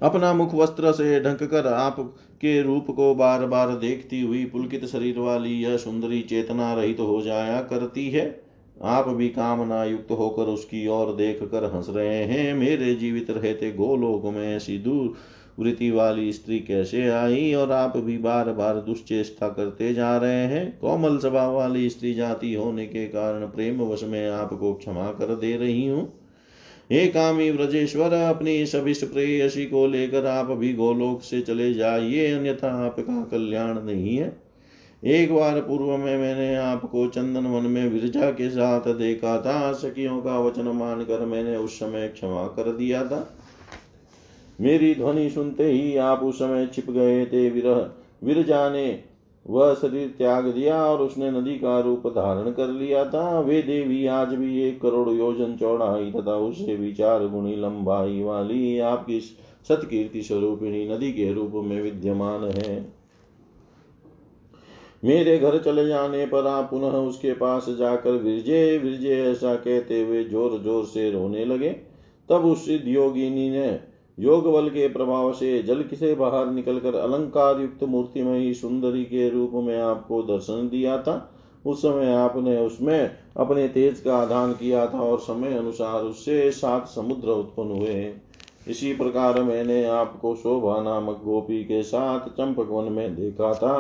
[0.03, 1.97] अपना मुख वस्त्र से ढक कर आप
[2.41, 7.07] के रूप को बार बार देखती हुई पुलकित शरीर वाली यह सुंदरी चेतना रहित तो
[7.07, 8.50] हो जाया करती है।
[8.83, 13.73] आप भी कामना युक्त होकर उसकी ओर देख कर हंस रहे हैं। मेरे जीवित रहते
[13.73, 15.15] गोलोक में ऐसी दूर
[15.59, 17.55] वृत्ति वाली स्त्री कैसे आई?
[17.55, 22.55] और आप भी बार बार दुष्चेष्टा करते जा रहे हैं। कोमल स्वभाव वाली स्त्री जाति
[22.55, 26.13] होने के कारण प्रेम वश में आपको क्षमा कर दे रही हूँ।
[26.93, 32.87] हे कामी व्रजेश्वर, अपनी सभिष्ट प्रेयसी को लेकर आप भी गोलोक से चले जाइए, अन्यथा
[32.87, 34.40] आपका कल्याण नहीं है।
[35.05, 40.21] एक बार पूर्व में मैंने आपको चंदन वन में विरजा के साथ देखा था। सखियों
[40.21, 43.35] का वचन मानकर मैंने उस समय क्षमा कर दिया था।
[44.61, 47.91] मेरी ध्वनि सुनते ही आप उस समय छिप गए थे। विरह,
[48.25, 49.03] विरजा ने
[49.47, 54.07] वह शरीर त्याग दिया और उसने नदी का रूप धारण कर लिया था। वे देवी
[54.07, 59.21] आज भी एक करोड़ योजन चौड़ाई तथा उससे विचार गुणी लंबाई वाली आपकी
[59.69, 63.00] सतकीर्ति स्वरूपिणी नदी के रूप में विद्यमान है।
[65.03, 70.25] मेरे घर चले जाने पर आप पुनः उसके पास जाकर विरजे विरजे ऐसा कहते हुए
[70.25, 71.71] ज़ोर ज़ोर से रोने लगे।
[72.29, 73.69] तब उस सिद्ध योगिनी ने
[74.19, 79.51] योग बल के प्रभाव से जल से बाहर निकलकर अलंकार युक्त मूर्तिमयी सुंदरी के रूप
[79.57, 81.15] में आपको दर्शन दिया था।
[81.65, 86.87] उस समय आपने उसमें अपने तेज का आधान किया था और समय अनुसार उससे सात
[86.89, 88.13] समुद्र उत्पन्न हुए।
[88.69, 93.77] इसी प्रकार मैंने आपको शोभा नामक गोपी के साथ चंपक वन में देखा था।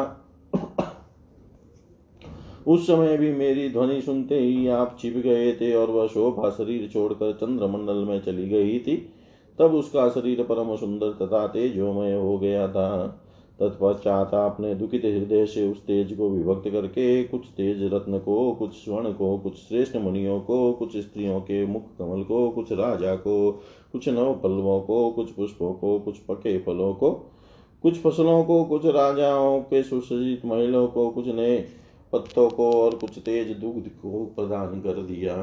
[2.66, 6.88] उस समय भी मेरी ध्वनि सुनते ही आप छिप गए थे और वह शोभा शरीर
[6.88, 8.96] छोड़कर चंद्रमंडल में चली गई थी
[9.58, 12.90] तब उसका शरीर परम सुंदर तथा तेजोमय हो गया था
[13.58, 18.74] तत्पश्चात आपने दुखित हृदय से उस तेज को विभक्त करके कुछ तेज रत्न को कुछ
[18.74, 23.50] स्वर्ण को कुछ श्रेष्ठ मुनियों को कुछ स्त्रियों के मुख कमल को कुछ राजा को
[23.92, 27.10] कुछ नव पल्लवों को कुछ पुष्पों को कुछ पके फलों को
[27.82, 31.64] कुछ फ़सलों को कुछ राजाओं के सुसज्जित महिलाओं को कुछ नए
[32.12, 35.36] पत्तों को और कुछ तेज दुग्ध को प्रदान कर दिया।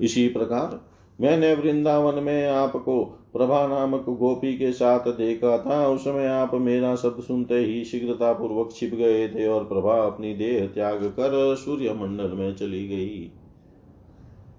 [0.00, 0.80] इसी प्रकार
[1.20, 6.96] मैंने वृंदावन में आपको प्रभा नामक गोपी के साथ देखा था। उस समय आप मेरा
[6.96, 11.92] शब्द सुनते ही शीघ्रता पूर्वक छिप गए थे और प्रभा अपनी देह त्याग कर सूर्य
[11.92, 13.30] मंडल में चली गई।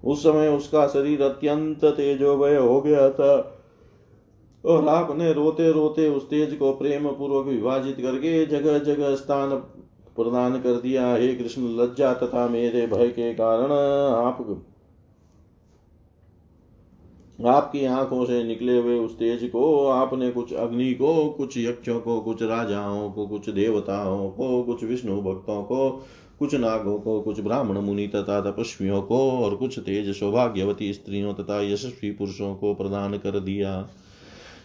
[0.04, 3.53] उस समय उसका शरीर अत्यंत तेजोमय हो गया था।
[4.64, 9.50] और आपने रोते रोते उस तेज को प्रेम पूर्वक विभाजित करके जगह जगह स्थान
[10.16, 13.72] प्रदान कर दिया। हे कृष्ण, लज्जा तथा मेरे भय के कारण
[14.26, 14.64] आप
[17.38, 22.20] आपकी आँखों से निकले हुए उस तेज को, आपने कुछ अग्नि को, कुछ यक्षों को,
[22.20, 25.90] कुछ राजाओं को, कुछ देवताओं को, कुछ विष्णु भक्तों को,
[26.38, 31.60] कुछ नागों को, कुछ ब्राह्मण मुनि तथा तपस्वियों को और कुछ तेज सौभाग्यवती स्त्रियों तथा
[31.62, 33.88] यशस्वी पुरुषों को प्रदान कर दिया।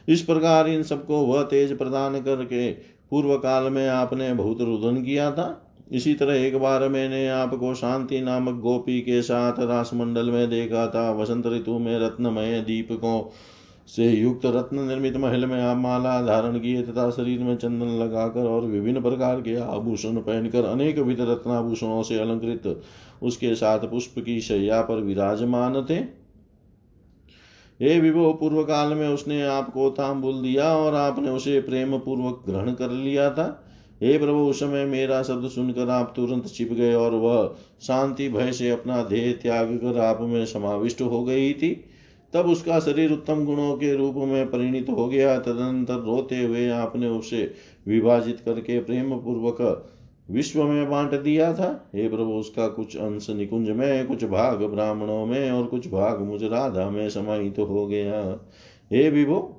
[0.07, 2.71] इस प्रकार इन सबको वह तेज प्रदान करके
[3.11, 8.21] पूर्व काल में आपने बहुत रुदन किया था। इसी तरह एक बार मैंने आपको शांति
[8.21, 13.21] नामक गोपी के साथ रासमंडल में देखा था। वसंत ऋतु में रत्नमय दीपकों
[13.87, 18.47] से युक्त रत्न निर्मित महल में आप माला धारण किए तथा शरीर में चंदन लगाकर
[18.47, 22.81] और विभिन्न प्रकार के आभूषण पहनकर अनेक विध रत्नाभूषणों से अलंकृत
[23.23, 25.97] उसके साथ पुष्प की शैया पर विराजमान थे।
[27.81, 32.73] हे विभो पूर्व काल में उसने आपको तांबुल दिया और आपने उसे प्रेम पूर्वक ग्रहण
[32.73, 33.65] कर लिया था।
[34.03, 38.51] हे प्रभु, उस समय मेरा शब्द सुनकर आप तुरंत छिप गए और वह शांति, भय
[38.51, 41.85] से अपना देह त्याग कर आप में समाविष्ट हो गई थी।
[42.33, 47.07] तब उसका शरीर उत्तम गुणों के रूप में परिणित हो गया। तदनंतर रोते हुए आपने
[47.07, 47.53] उसे
[47.87, 49.89] विभाजित करके प्रेम पूर्वक
[50.31, 55.25] विश्व में बांट दिया था। हे प्रभु, उसका कुछ अंश निकुंज में, कुछ भाग ब्राह्मणों
[55.25, 58.21] में और कुछ भाग मुझ राधा में समाहित तो हो गया।
[58.91, 59.55] हे विभो,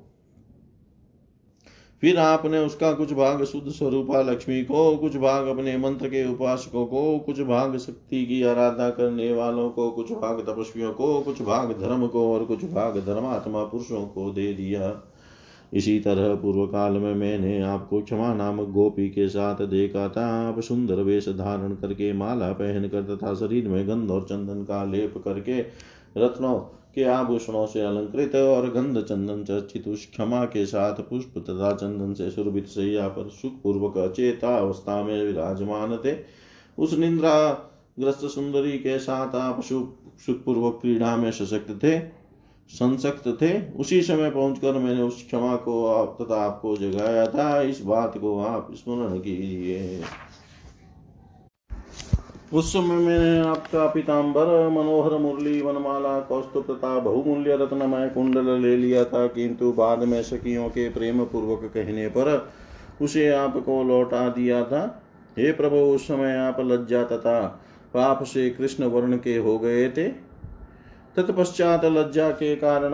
[2.01, 6.85] फिर आपने उसका कुछ भाग शुद्ध स्वरूपा लक्ष्मी को, कुछ भाग अपने मंत्र के उपासकों
[6.85, 11.71] को, कुछ भाग शक्ति की आराधना करने वालों को, कुछ भाग तपस्वियों को, कुछ भाग
[11.81, 14.89] धर्म को और कुछ भाग धर्मात्मा पुरुषों को दे दिया।
[15.73, 20.59] इसी तरह पूर्व काल में मैंने आपको क्षमा नामक गोपी के साथ देखा था। आप
[20.59, 25.17] सुंदर वेश धारण करके माला पहन कर तथा शरीर में गंध और चंदन का लेप
[25.17, 25.59] करके
[26.17, 26.57] रत्नों
[26.95, 32.13] के आभूषणों से अलंकृत और गंध चंदन चर्चित उस क्षमा के साथ पुष्प तथा चंदन
[32.13, 36.15] से सुरभित सैया पर सुखपूर्वक अचेता अवस्था में विराजमान थे।
[36.77, 37.51] उस निंद्रा
[37.99, 42.20] ग्रस्त सुंदरी के साथ आप सुखपूर्वक क्रीड़ा में सशक्त थे।
[42.71, 47.81] संसक्त थे। उसी समय पहुंचकर मैंने उस क्षमा को आप तथा आपको जगाया था। इस
[47.81, 50.01] बात को आप स्मरण कीजिए।
[52.53, 59.03] उस समय मैंने आपका पीताम्बर मनोहर, मुरली, वनमाला, कौस्तुभ तथा बहुमूल्य रत्नमय कुंडल ले लिया
[59.03, 62.49] था। किंतु बाद में सखियों के प्रेम पूर्वक कहने पर
[63.01, 65.03] उसे आपको लौटा दिया था।
[65.39, 67.61] हे प्रभु, उस समय आप लज्जा तथा
[67.93, 70.30] पाप से कृष्ण वर्ण के हो गए थे।
[71.17, 72.91] तत्पश्चात लज्जा के कारण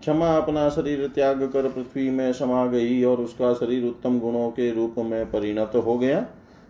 [0.00, 4.70] क्षमा अपना शरीर त्याग कर पृथ्वी में समा गई और उसका शरीर उत्तम गुणों के
[4.70, 6.26] रूप में परिणत हो गया।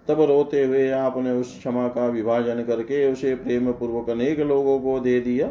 [0.08, 5.00] तब रोते हुए आपने उस क्षमा का विभाजन करके उसे प्रेम पूर्वक अनेक लोगों को
[5.00, 5.50] दे दिया।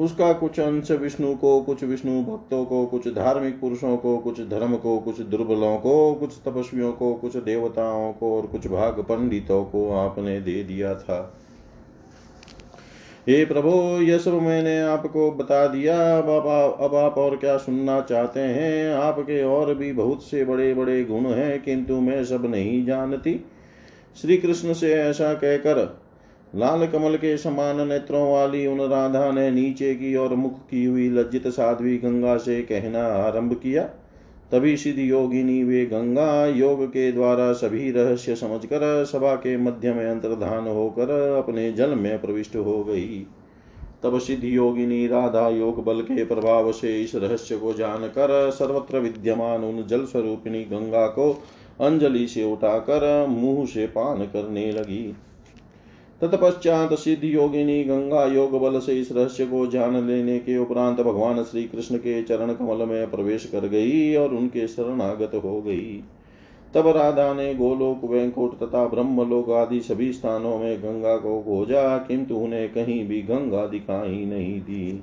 [0.00, 4.76] उसका कुछ अंश विष्णु को, कुछ विष्णु भक्तों को, कुछ धार्मिक पुरुषों को, कुछ धर्म
[4.76, 9.90] को, कुछ दुर्बलों को, कुछ तपस्वियों को, कुछ देवताओं को और कुछ भाग पंडितों को
[9.92, 11.34] आपने दे दिया था।
[13.26, 18.00] हे प्रभो यह सब मैंने आपको बता दिया। अब आप अब आप और क्या सुनना
[18.00, 18.94] चाहते हैं?
[18.94, 23.44] आपके और भी बहुत से बड़े बड़े गुण हैं, किंतु मैं सब नहीं जानती।
[24.16, 25.98] श्री कृष्ण से ऐसा कहकर,
[26.54, 31.08] लाल कमल के समान नेत्रों वाली उन राधा ने नीचे की और मुख की हुई
[31.10, 33.88] लज्जित साध्वी गंगा से कहना आरंभ किया।
[34.52, 40.06] तभी सिद्ध योगिनी वे गंगा योग के द्वारा सभी रहस्य समझकर सभा के मध्य में
[40.06, 43.26] अंतर्धान होकर अपने जल में प्रविष्ट हो गई।
[44.02, 49.64] तब सिद्ध योगिनी राधा योग बल के प्रभाव से इस रहस्य को जानकर सर्वत्र विद्यमान
[49.64, 51.32] उन जल स्वरूपिणी गंगा को
[51.80, 55.16] अंजलि से उठाकर मुँह से पान करने लगी।
[56.22, 61.42] तत्पश्चात सिद्ध योगिनी गंगा योग बल से इस रहस्य को जान लेने के उपरांत भगवान
[61.42, 66.02] श्री कृष्ण के चरण कमल में प्रवेश कर गई और उनके शरणागत हो गई।
[66.74, 72.34] तब राधा ने गोलोक, वैंकुट तथा ब्रह्मलोक आदि सभी स्थानों में गंगा को खोजा, किंतु
[72.34, 75.02] उन्हें कहीं भी गंगा दिखाई नहीं दी।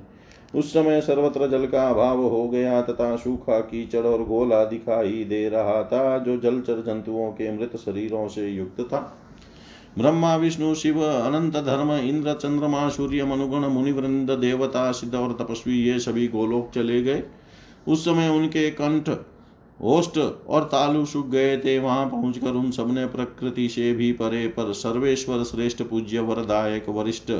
[0.54, 5.48] उस समय सर्वत्र जल का अभाव हो गया तथा सूखा कीचड़ और गोला दिखाई दे
[5.48, 9.22] रहा था, जो जलचर जंतुओं के मृत शरीरों से युक्त था।
[9.98, 15.98] ब्रह्मा, विष्णु, शिव, अनंत धर्म, इंद्र, चंद्रमा, सूर्य, मनुगुण, मुनिवृंद, देवता सिद्ध और तपस्वी, ये
[15.98, 17.22] सभी गोलोक चले गए।
[17.88, 19.10] उस समय उनके कंठ
[19.82, 20.18] ओष्ट
[20.48, 25.44] और तालु सूख गए थे। वहाँ पहुंचकर उन सबने प्रकृति से भी परे पर सर्वेश्वर
[25.44, 27.32] श्रेष्ठ पूज्य वरदायक वरिष्ठ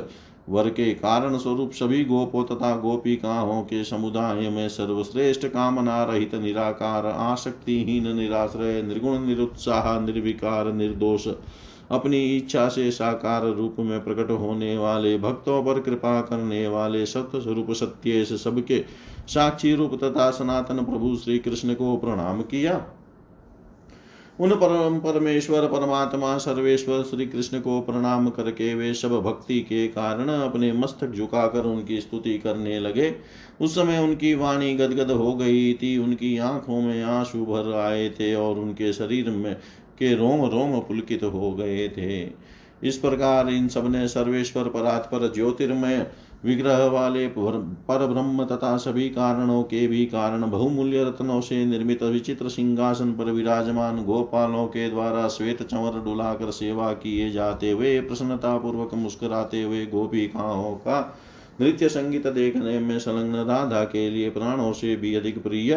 [0.49, 7.05] वर के कारण स्वरूप सभी गोपो तथा गोपिकाओं के समुदाय में सर्वश्रेष्ठ कामना रहित, निराकार,
[7.05, 11.27] आसक्तिहीन, निराश्रय, निर्गुण, निरुत्साह, निर्विकार, निर्दोष
[11.91, 17.41] अपनी इच्छा से साकार रूप में प्रकट होने वाले भक्तों पर कृपा करने वाले सत्य
[17.41, 18.83] स्वरूप सत्य सबके
[19.27, 22.85] साक्षी रूप तथा सनातन प्रभु श्री कृष्ण को प्रणाम किया।
[24.39, 30.29] उन परम परमेश्वर, परमात्मा, सर्वेश्वर श्री कृष्ण को प्रणाम करके वे सब भक्ति के कारण
[30.29, 33.15] अपने मस्तक झुकाकर उनकी स्तुति करने लगे।
[33.61, 38.35] उस समय उनकी वाणी गदगद हो गई थी, उनकी आँखों में आँसू भर आए थे
[38.35, 39.57] और उनके शरीर में
[39.99, 42.47] के रोम रोम पुलकित हो गए थे।
[42.83, 46.05] इस प्रकार इन सबने सर्वेश्वर परात्पर ज्योतिर्मय
[46.45, 52.49] विग्रह वाले पर ब्रह्म तथा सभी कारणों के भी कारण बहुमूल्य रत्नों से निर्मित विचित्र
[52.49, 58.93] सिंहासन पर विराजमान गोपालों के द्वारा श्वेत चंवर डुलाकर सेवा किए जाते हुए प्रसन्नता पूर्वक
[58.93, 60.99] मुस्कुराते हुए गोपिकाओं का
[61.61, 65.73] नृत्य संगीत देखने में संलग्न राधा के लिए प्राणों से भी अधिक प्रिय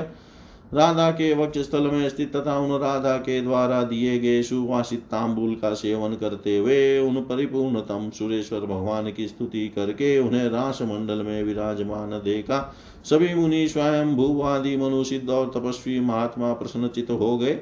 [0.74, 5.54] राधा के वक्ष स्थल में स्थित तथा उन राधा के द्वारा दिए गए सुवासित तांबुल
[5.54, 11.42] का सेवन करते हुए उन परिपूर्णतम सुरेश्वर भगवान की स्तुति करके उन्हें रास मंडल में
[11.42, 17.58] विराजमान देखा। सभी मुनि स्वयं भूवादि मनुसिद्ध और तपस्वी महात्मा प्रसन्नचित हो गए।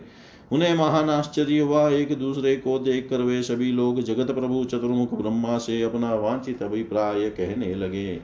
[0.52, 5.14] उन्हें महान आश्चर्य हुआ, एक दूसरे को देख कर वे सभी लोग जगत प्रभु चतुर्मुख
[5.14, 8.20] ब्रह्मा से अपना वांछित अभिप्राय कहने लगे।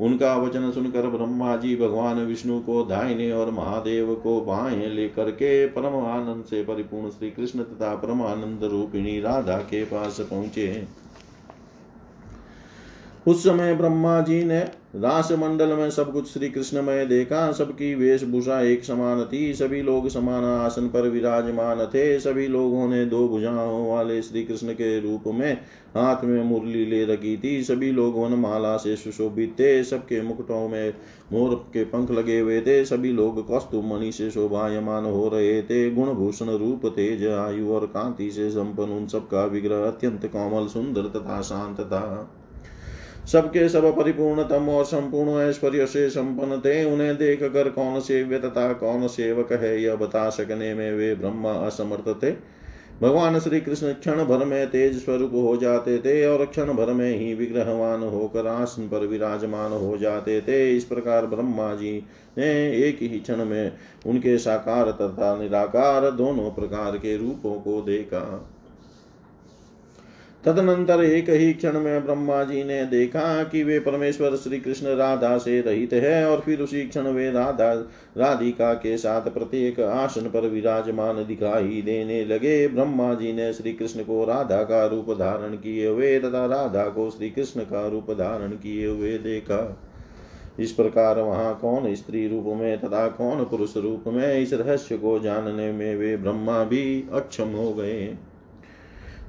[0.00, 5.66] उनका वचन सुनकर ब्रह्मा जी भगवान विष्णु को दाहिने और महादेव को बाएँ लेकर के
[5.66, 10.84] परम आनंद से परिपूर्ण श्री कृष्ण तथा परमानंद रूपिणी राधा के पास पहुँचे।
[13.26, 14.60] उस समय ब्रह्मा जी ने
[14.94, 19.82] रास मंडल में सब कुछ श्री कृष्ण में देखा, सबकी वेशभूषा एक समान थी, सभी
[19.82, 25.00] लोग समान आसन पर विराजमान थे, सभी लोगों ने दो भुजाओं वाले श्री कृष्ण के
[25.00, 25.52] रूप में
[25.96, 30.94] हाथ में मुरली ले रखी थी, सभी लोग वनमाला से सुशोभित थे, सबके मुकुटों में
[31.32, 35.90] मोर के पंख लगे हुए थे, सभी लोग कौस्तुभ मणि से शोभायमान हो रहे थे
[35.90, 41.02] गुण भूषण रूप तेज आयु और कांति से संपन्न, उन सबका विग्रह अत्यंत कोमल, सुंदर
[41.02, 42.30] तथा शांत था।
[43.32, 48.72] सबके सब परिपूर्णतम और संपूर्ण ऐश्वर्य से संपन्न थे। उन्हें देख कर कौन सेव्य तथा
[48.72, 52.30] कौन सेवक है, यह बता सकने में वे ब्रह्मा असमर्थ थे।
[53.02, 57.18] भगवान श्री कृष्ण क्षण भर में तेज स्वरूप हो जाते थे और क्षण भर में
[57.18, 61.92] ही विग्रहवान होकर आसन पर विराजमान हो जाते थे। इस प्रकार ब्रह्मा जी
[62.38, 62.48] ने
[62.78, 63.72] एक ही क्षण में
[64.06, 68.22] उनके साकार तथा निराकार दोनों प्रकार के रूपों को देखा।
[70.46, 75.38] तदनंतर एक ही क्षण में ब्रह्मा जी ने देखा कि वे परमेश्वर श्री कृष्ण राधा
[75.38, 77.72] से रहित है और फिर उसी क्षण वे राधा,
[78.16, 84.02] राधिका के साथ प्रत्येक आसन पर विराजमान दिखाई देने लगे। ब्रह्मा जी ने श्री कृष्ण
[84.02, 88.50] को राधा का रूप धारण किए हुए तथा राधा को श्री कृष्ण का रूप धारण
[88.50, 89.82] किए हुए देखा।
[90.58, 95.18] इस प्रकार वहाँ कौन स्त्री रूप में तथा कौन पुरुष रूप में इस रहस्य को
[95.18, 98.16] जानने में वे ब्रह्मा भी अक्षम हो गए।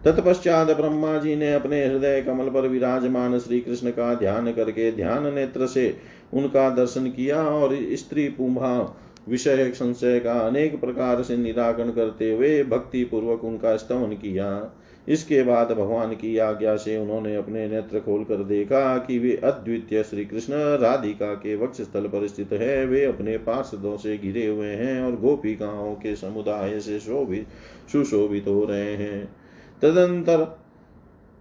[0.08, 5.34] तत्पश्चात ब्रह्मा जी ने अपने हृदय कमल पर विराजमान श्री कृष्ण का ध्यान करके ध्यान
[5.34, 5.98] नेत्र से
[6.34, 12.64] उनका दर्शन किया और स्त्री पुंभा विषय संशय का अनेक प्रकार से निराकरण करते हुए
[12.64, 14.74] भक्ति पूर्वक उनका स्तमन किया।
[15.08, 20.04] इसके बाद भगवान की आज्ञा से उन्होंने अपने नेत्र खोल कर देखा कि वे अद्वितीय
[20.04, 24.68] श्री कृष्ण राधिका के वक्ष स्थल पर स्थित है। वे अपने पार्षदों से घिरे हुए
[24.68, 27.48] हैं और गोपिकाओं के समुदाय से शोभित
[27.92, 29.47] सुशोभित हो रहे हैं।
[29.82, 30.48] तदंतर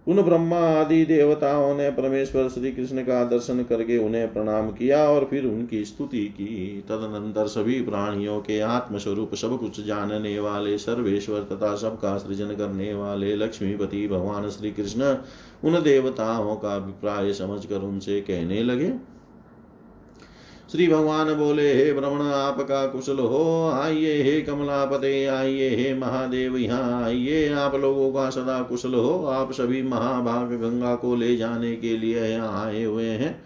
[0.07, 5.25] उन ब्रह्मा आदि देवताओं ने परमेश्वर श्री कृष्ण का दर्शन करके उन्हें प्रणाम किया और
[5.25, 11.75] फिर उनकी स्तुति की। तदनंतर सभी प्राणियों के आत्मस्वरूप सब कुछ जानने वाले, सर्वेश्वर तथा
[11.75, 15.15] सबका सृजन करने वाले लक्ष्मीपति भगवान श्री कृष्ण
[15.63, 19.16] उन देवताओं का अभिप्राय समझकर उनसे कहने लगे।
[20.71, 27.03] श्री भगवान बोले, हे भ्रमण आपका कुशल हो। आइए, हे कमलापते, आइए, हे महादेव, यहाँ
[27.03, 31.97] आइए। आप लोगों का सदा कुशल हो। आप सभी महाभाग गंगा को ले जाने के
[31.97, 33.41] लिए यहाँ आए हुए हैं।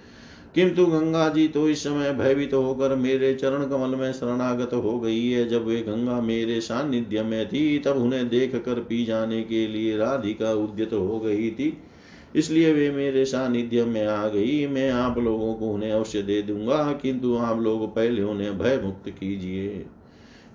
[0.56, 5.00] किंतु गंगा जी तो इस समय भयभीत तो होकर मेरे चरण कमल में शरणागत हो
[5.00, 9.44] गई है। जब वे गंगा मेरे सानिध्य में थी, तब उन्हें देख कर पी जाने
[9.44, 11.78] के लिए राधिका उद्यत हो गई थी।
[12.36, 16.92] इसलिए वे मेरे सानिध्य में आ गई। मैं आप लोगों को उन्हें अवश्य दे दूँगा,
[16.92, 19.86] किंतु आप लोग पहले उन्हें भय मुक्त कीजिए।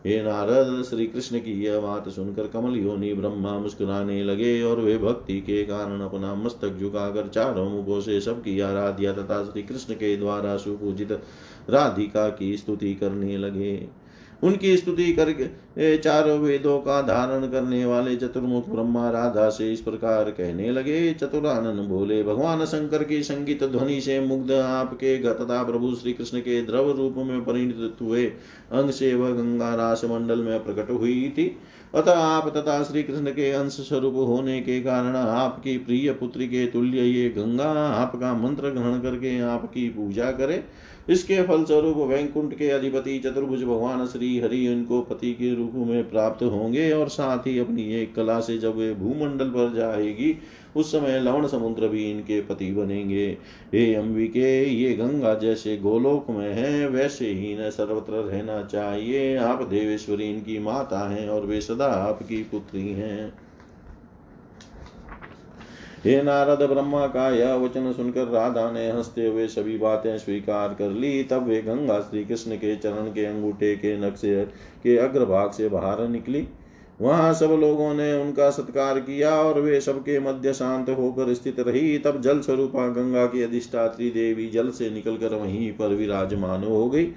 [0.07, 4.97] हे नारद श्री कृष्ण की यह बात सुनकर कमल योनि ब्रह्मा मुस्कुराने लगे और वे
[4.99, 10.17] भक्ति के कारण अपना मस्तक झुकाकर चारों मुखों से सबकी आराध्या तथा श्री कृष्ण के
[10.17, 11.13] द्वारा सुपूजित
[11.71, 14.06] राधिका की स्तुति करने लगे।
[14.43, 20.31] उनकी स्तुति करके चारों वेदों का धारण करने वाले चतुर्मुख ब्रह्मा राधा से इस प्रकार
[20.31, 26.13] कहने लगे चतुरानन बोले, भगवान शंकर की संगीत ध्वनि से मुग्ध आपके तथा प्रभु श्री
[26.13, 30.91] कृष्ण के द्रव रूप में परिणत हुए अंग से वह गंगा रास मंडल में प्रकट
[30.91, 31.57] हुई थी।
[31.95, 36.67] अतः आप तथा श्री कृष्ण के अंश स्वरूप होने के कारण आपकी प्रिय पुत्री के
[36.67, 40.63] तुल्य ये गंगा आपका मंत्र ग्रहण करके आपकी पूजा करे।
[41.09, 46.43] इसके फलस्वरूप वैकुंठ के अधिपति चतुर्भुज भगवान श्री हरि उनको पति के रूप में प्राप्त
[46.43, 50.37] होंगे और साथ ही अपनी एक कला से जब वे भूमंडल पर जाएगी,
[50.77, 53.39] उस समय लवण समुद्र भी इनके पति बनेंगे।
[53.75, 59.63] हे अंबिके, ये गंगा जैसे गोलोक में है, वैसे ही न सर्वत्र रहना चाहिए। आप
[59.63, 63.46] देवेश्वरी इनकी माता हैं और वे सदा आपकी पुत्री हैं।
[66.05, 70.91] हे नारद, ब्रह्मा का यह वचन सुनकर राधा ने हँसते हुए सभी बातें स्वीकार कर
[70.91, 74.45] ली। तब वे गंगा श्री कृष्ण के चरण के अंगूठे के नक्शे
[74.83, 76.49] के अग्रभाग से बाहर निकली।
[77.01, 81.99] वहाँ सब लोगों ने उनका सत्कार किया और वे सबके मध्य शांत होकर स्थित रही।
[81.99, 87.13] तब जल स्वरूपा गंगा की अधिष्ठात्री देवी जल से निकलकर वहीं पर विराजमान हो गई।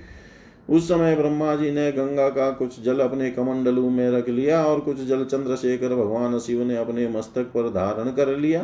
[0.70, 4.80] उस समय ब्रह्मा जी ने गंगा का कुछ जल अपने कमंडलू में रख लिया और
[4.80, 8.64] कुछ जल चंद्रशेखर भगवान शिव ने अपने मस्तक पर धारण कर लिया।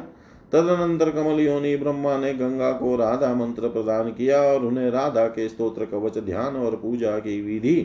[0.52, 5.48] तदनंतर कमल योनि ब्रह्मा ने गंगा को राधा मंत्र प्रदान किया और उन्हें राधा के
[5.50, 7.76] स्तोत्र कवच ध्यान और पूजा की विधि।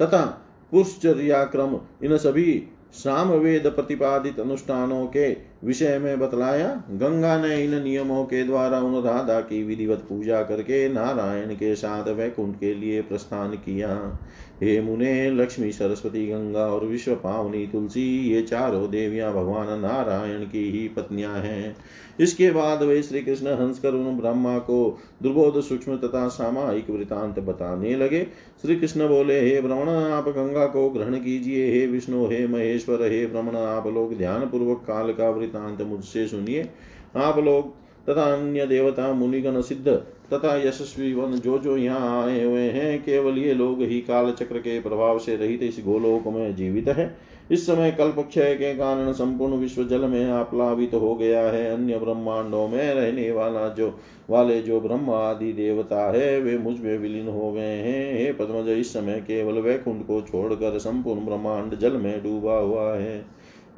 [0.00, 0.24] तथा
[0.72, 5.30] पुष्चर्या क्रम इन सभी सामवेद प्रतिपादित अनुष्ठानों के
[5.64, 10.88] विषय में बतलाया, गंगा ने इन नियमों के द्वारा उन राधा की विधिवत पूजा करके
[10.88, 14.18] नारायण के साथ वैकुंठ के लिए प्रस्थान किया।
[14.62, 20.70] हे मुने, लक्ष्मी, सरस्वती, गंगा और विश्व पावनी, तुलसी, ये चारों देवियाँ भगवान नारायण की
[20.70, 21.76] ही पत्नियाँ हैं।
[22.20, 27.96] इसके बाद वे श्री कृष्ण हंसकर उन ब्रह्मा को दुर्बोध, सूक्ष्म तथा सामायिक वृतांत बताने
[27.96, 28.26] लगे।
[28.62, 33.26] श्री कृष्ण बोले, हे ब्रह्मण, आप गंगा को ग्रहण कीजिए। हे विष्णु, हे महेश्वर, हे
[33.26, 36.68] ब्रह्मण, आप लोग ध्यान पूर्वक काल का वृतांत मुझसे सुनिए।
[37.16, 37.74] आप लोग
[38.08, 39.88] तथा अन्य देवता मुनिगण सिद्ध
[40.32, 44.58] तथा यशस्वी वन जो जो यहाँ आए हुए हैं, केवल ये लोग ही काल चक्र
[44.58, 47.16] के प्रभाव से रहित इस गोलोक में जीवित है।
[47.50, 51.74] इस समय कल्प क्षय के कारण संपूर्ण विश्व जल में आप्लावित तो हो गया है।
[51.74, 53.88] अन्य ब्रह्मांडों में रहने वाला जो,
[54.30, 58.92] वाले जो ब्रह्म आदि देवता है, वे मुझमें विलीन हो गए हैं। हे पद्मज, इस
[58.92, 63.24] समय केवल वैकुंठ को छोड़कर संपूर्ण ब्रह्मांड जल में डूबा हुआ है।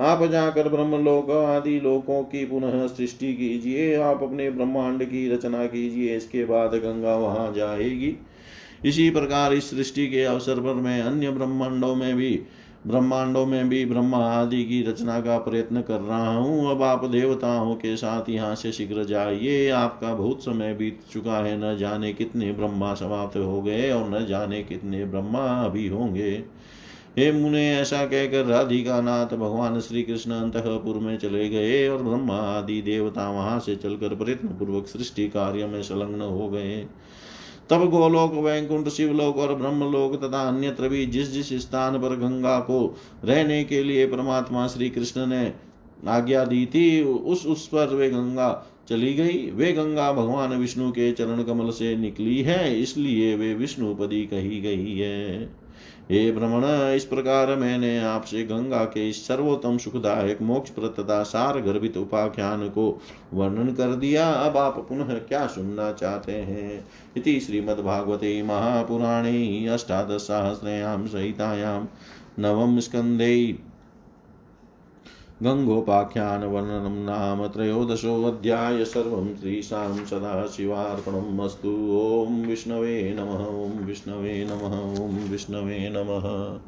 [0.01, 6.17] आप जाकर ब्रह्मलोक आदि लोकों की पुनः सृष्टि कीजिए, आप अपने ब्रह्मांड की रचना कीजिए,
[6.17, 8.17] इसके बाद गंगा वहाँ जाएगी।
[8.85, 12.41] इसी प्रकार इस सृष्टि के अवसर पर मैं अन्य ब्रह्मांडों में भी,
[12.87, 17.75] ब्रह्मांडों में भी ब्रह्मा आदि की रचना का प्रयत्न कर रहा हूँ। अब आप देवताओं
[17.75, 22.53] के साथ यहाँ से शीघ्र जाइए। आपका बहुत समय बीत चुका है, न जाने कितने
[22.53, 26.33] ब्रह्मा समाप्त हो गए और न जाने कितने ब्रह्मा अभी होंगे।
[27.19, 32.35] हे मुने, ऐसा कहकर राधिका नाथ भगवान श्री कृष्ण अंतपुर में चले गए और ब्रह्मा
[32.35, 36.87] आदि देवता वहाँ से चलकर प्रयत्न पूर्वक सृष्टि कार्य में संलग्न हो गए।
[37.71, 42.97] तब गोलोक, वैकुंठ, शिवलोक और ब्रह्मलोक तथा अन्यत्र भी जिस जिस स्थान पर गंगा को
[43.25, 45.53] रहने के लिए परमात्मा श्री कृष्ण ने
[46.09, 51.13] आज्ञा दी थी, उस उस पर वे गंगा चली गई। वे गंगा भगवान विष्णु के
[51.13, 55.60] चरण कमल से निकली है, इसलिए वे विष्णुपदी कही गई है।
[56.11, 61.97] हे भ्रमण इस प्रकार मैंने आपसे गंगा के इस सर्वोत्तम सुखदायक मोक्ष तथा सार गर्भित
[61.97, 63.03] उपाख्यान को
[63.35, 66.85] वर्णन कर दिया। अब आप पुनः क्या सुनना चाहते हैं?
[67.17, 71.85] इति श्रीमद्भागवते महापुराणे अष्टादशसहस्रयां सहितायां
[72.43, 73.70] नवम स्कन्धे
[75.45, 85.89] गङ्गोपाख्यानवर्णनं नाम त्रयोदशोऽध्याय सर्वं श्रीशां सदाशिवार्पणम् अस्तु। ॐ विष्णवे नमः, ॐ विष्णवे नमः, ॐ विष्णवे
[85.89, 86.61] नमः।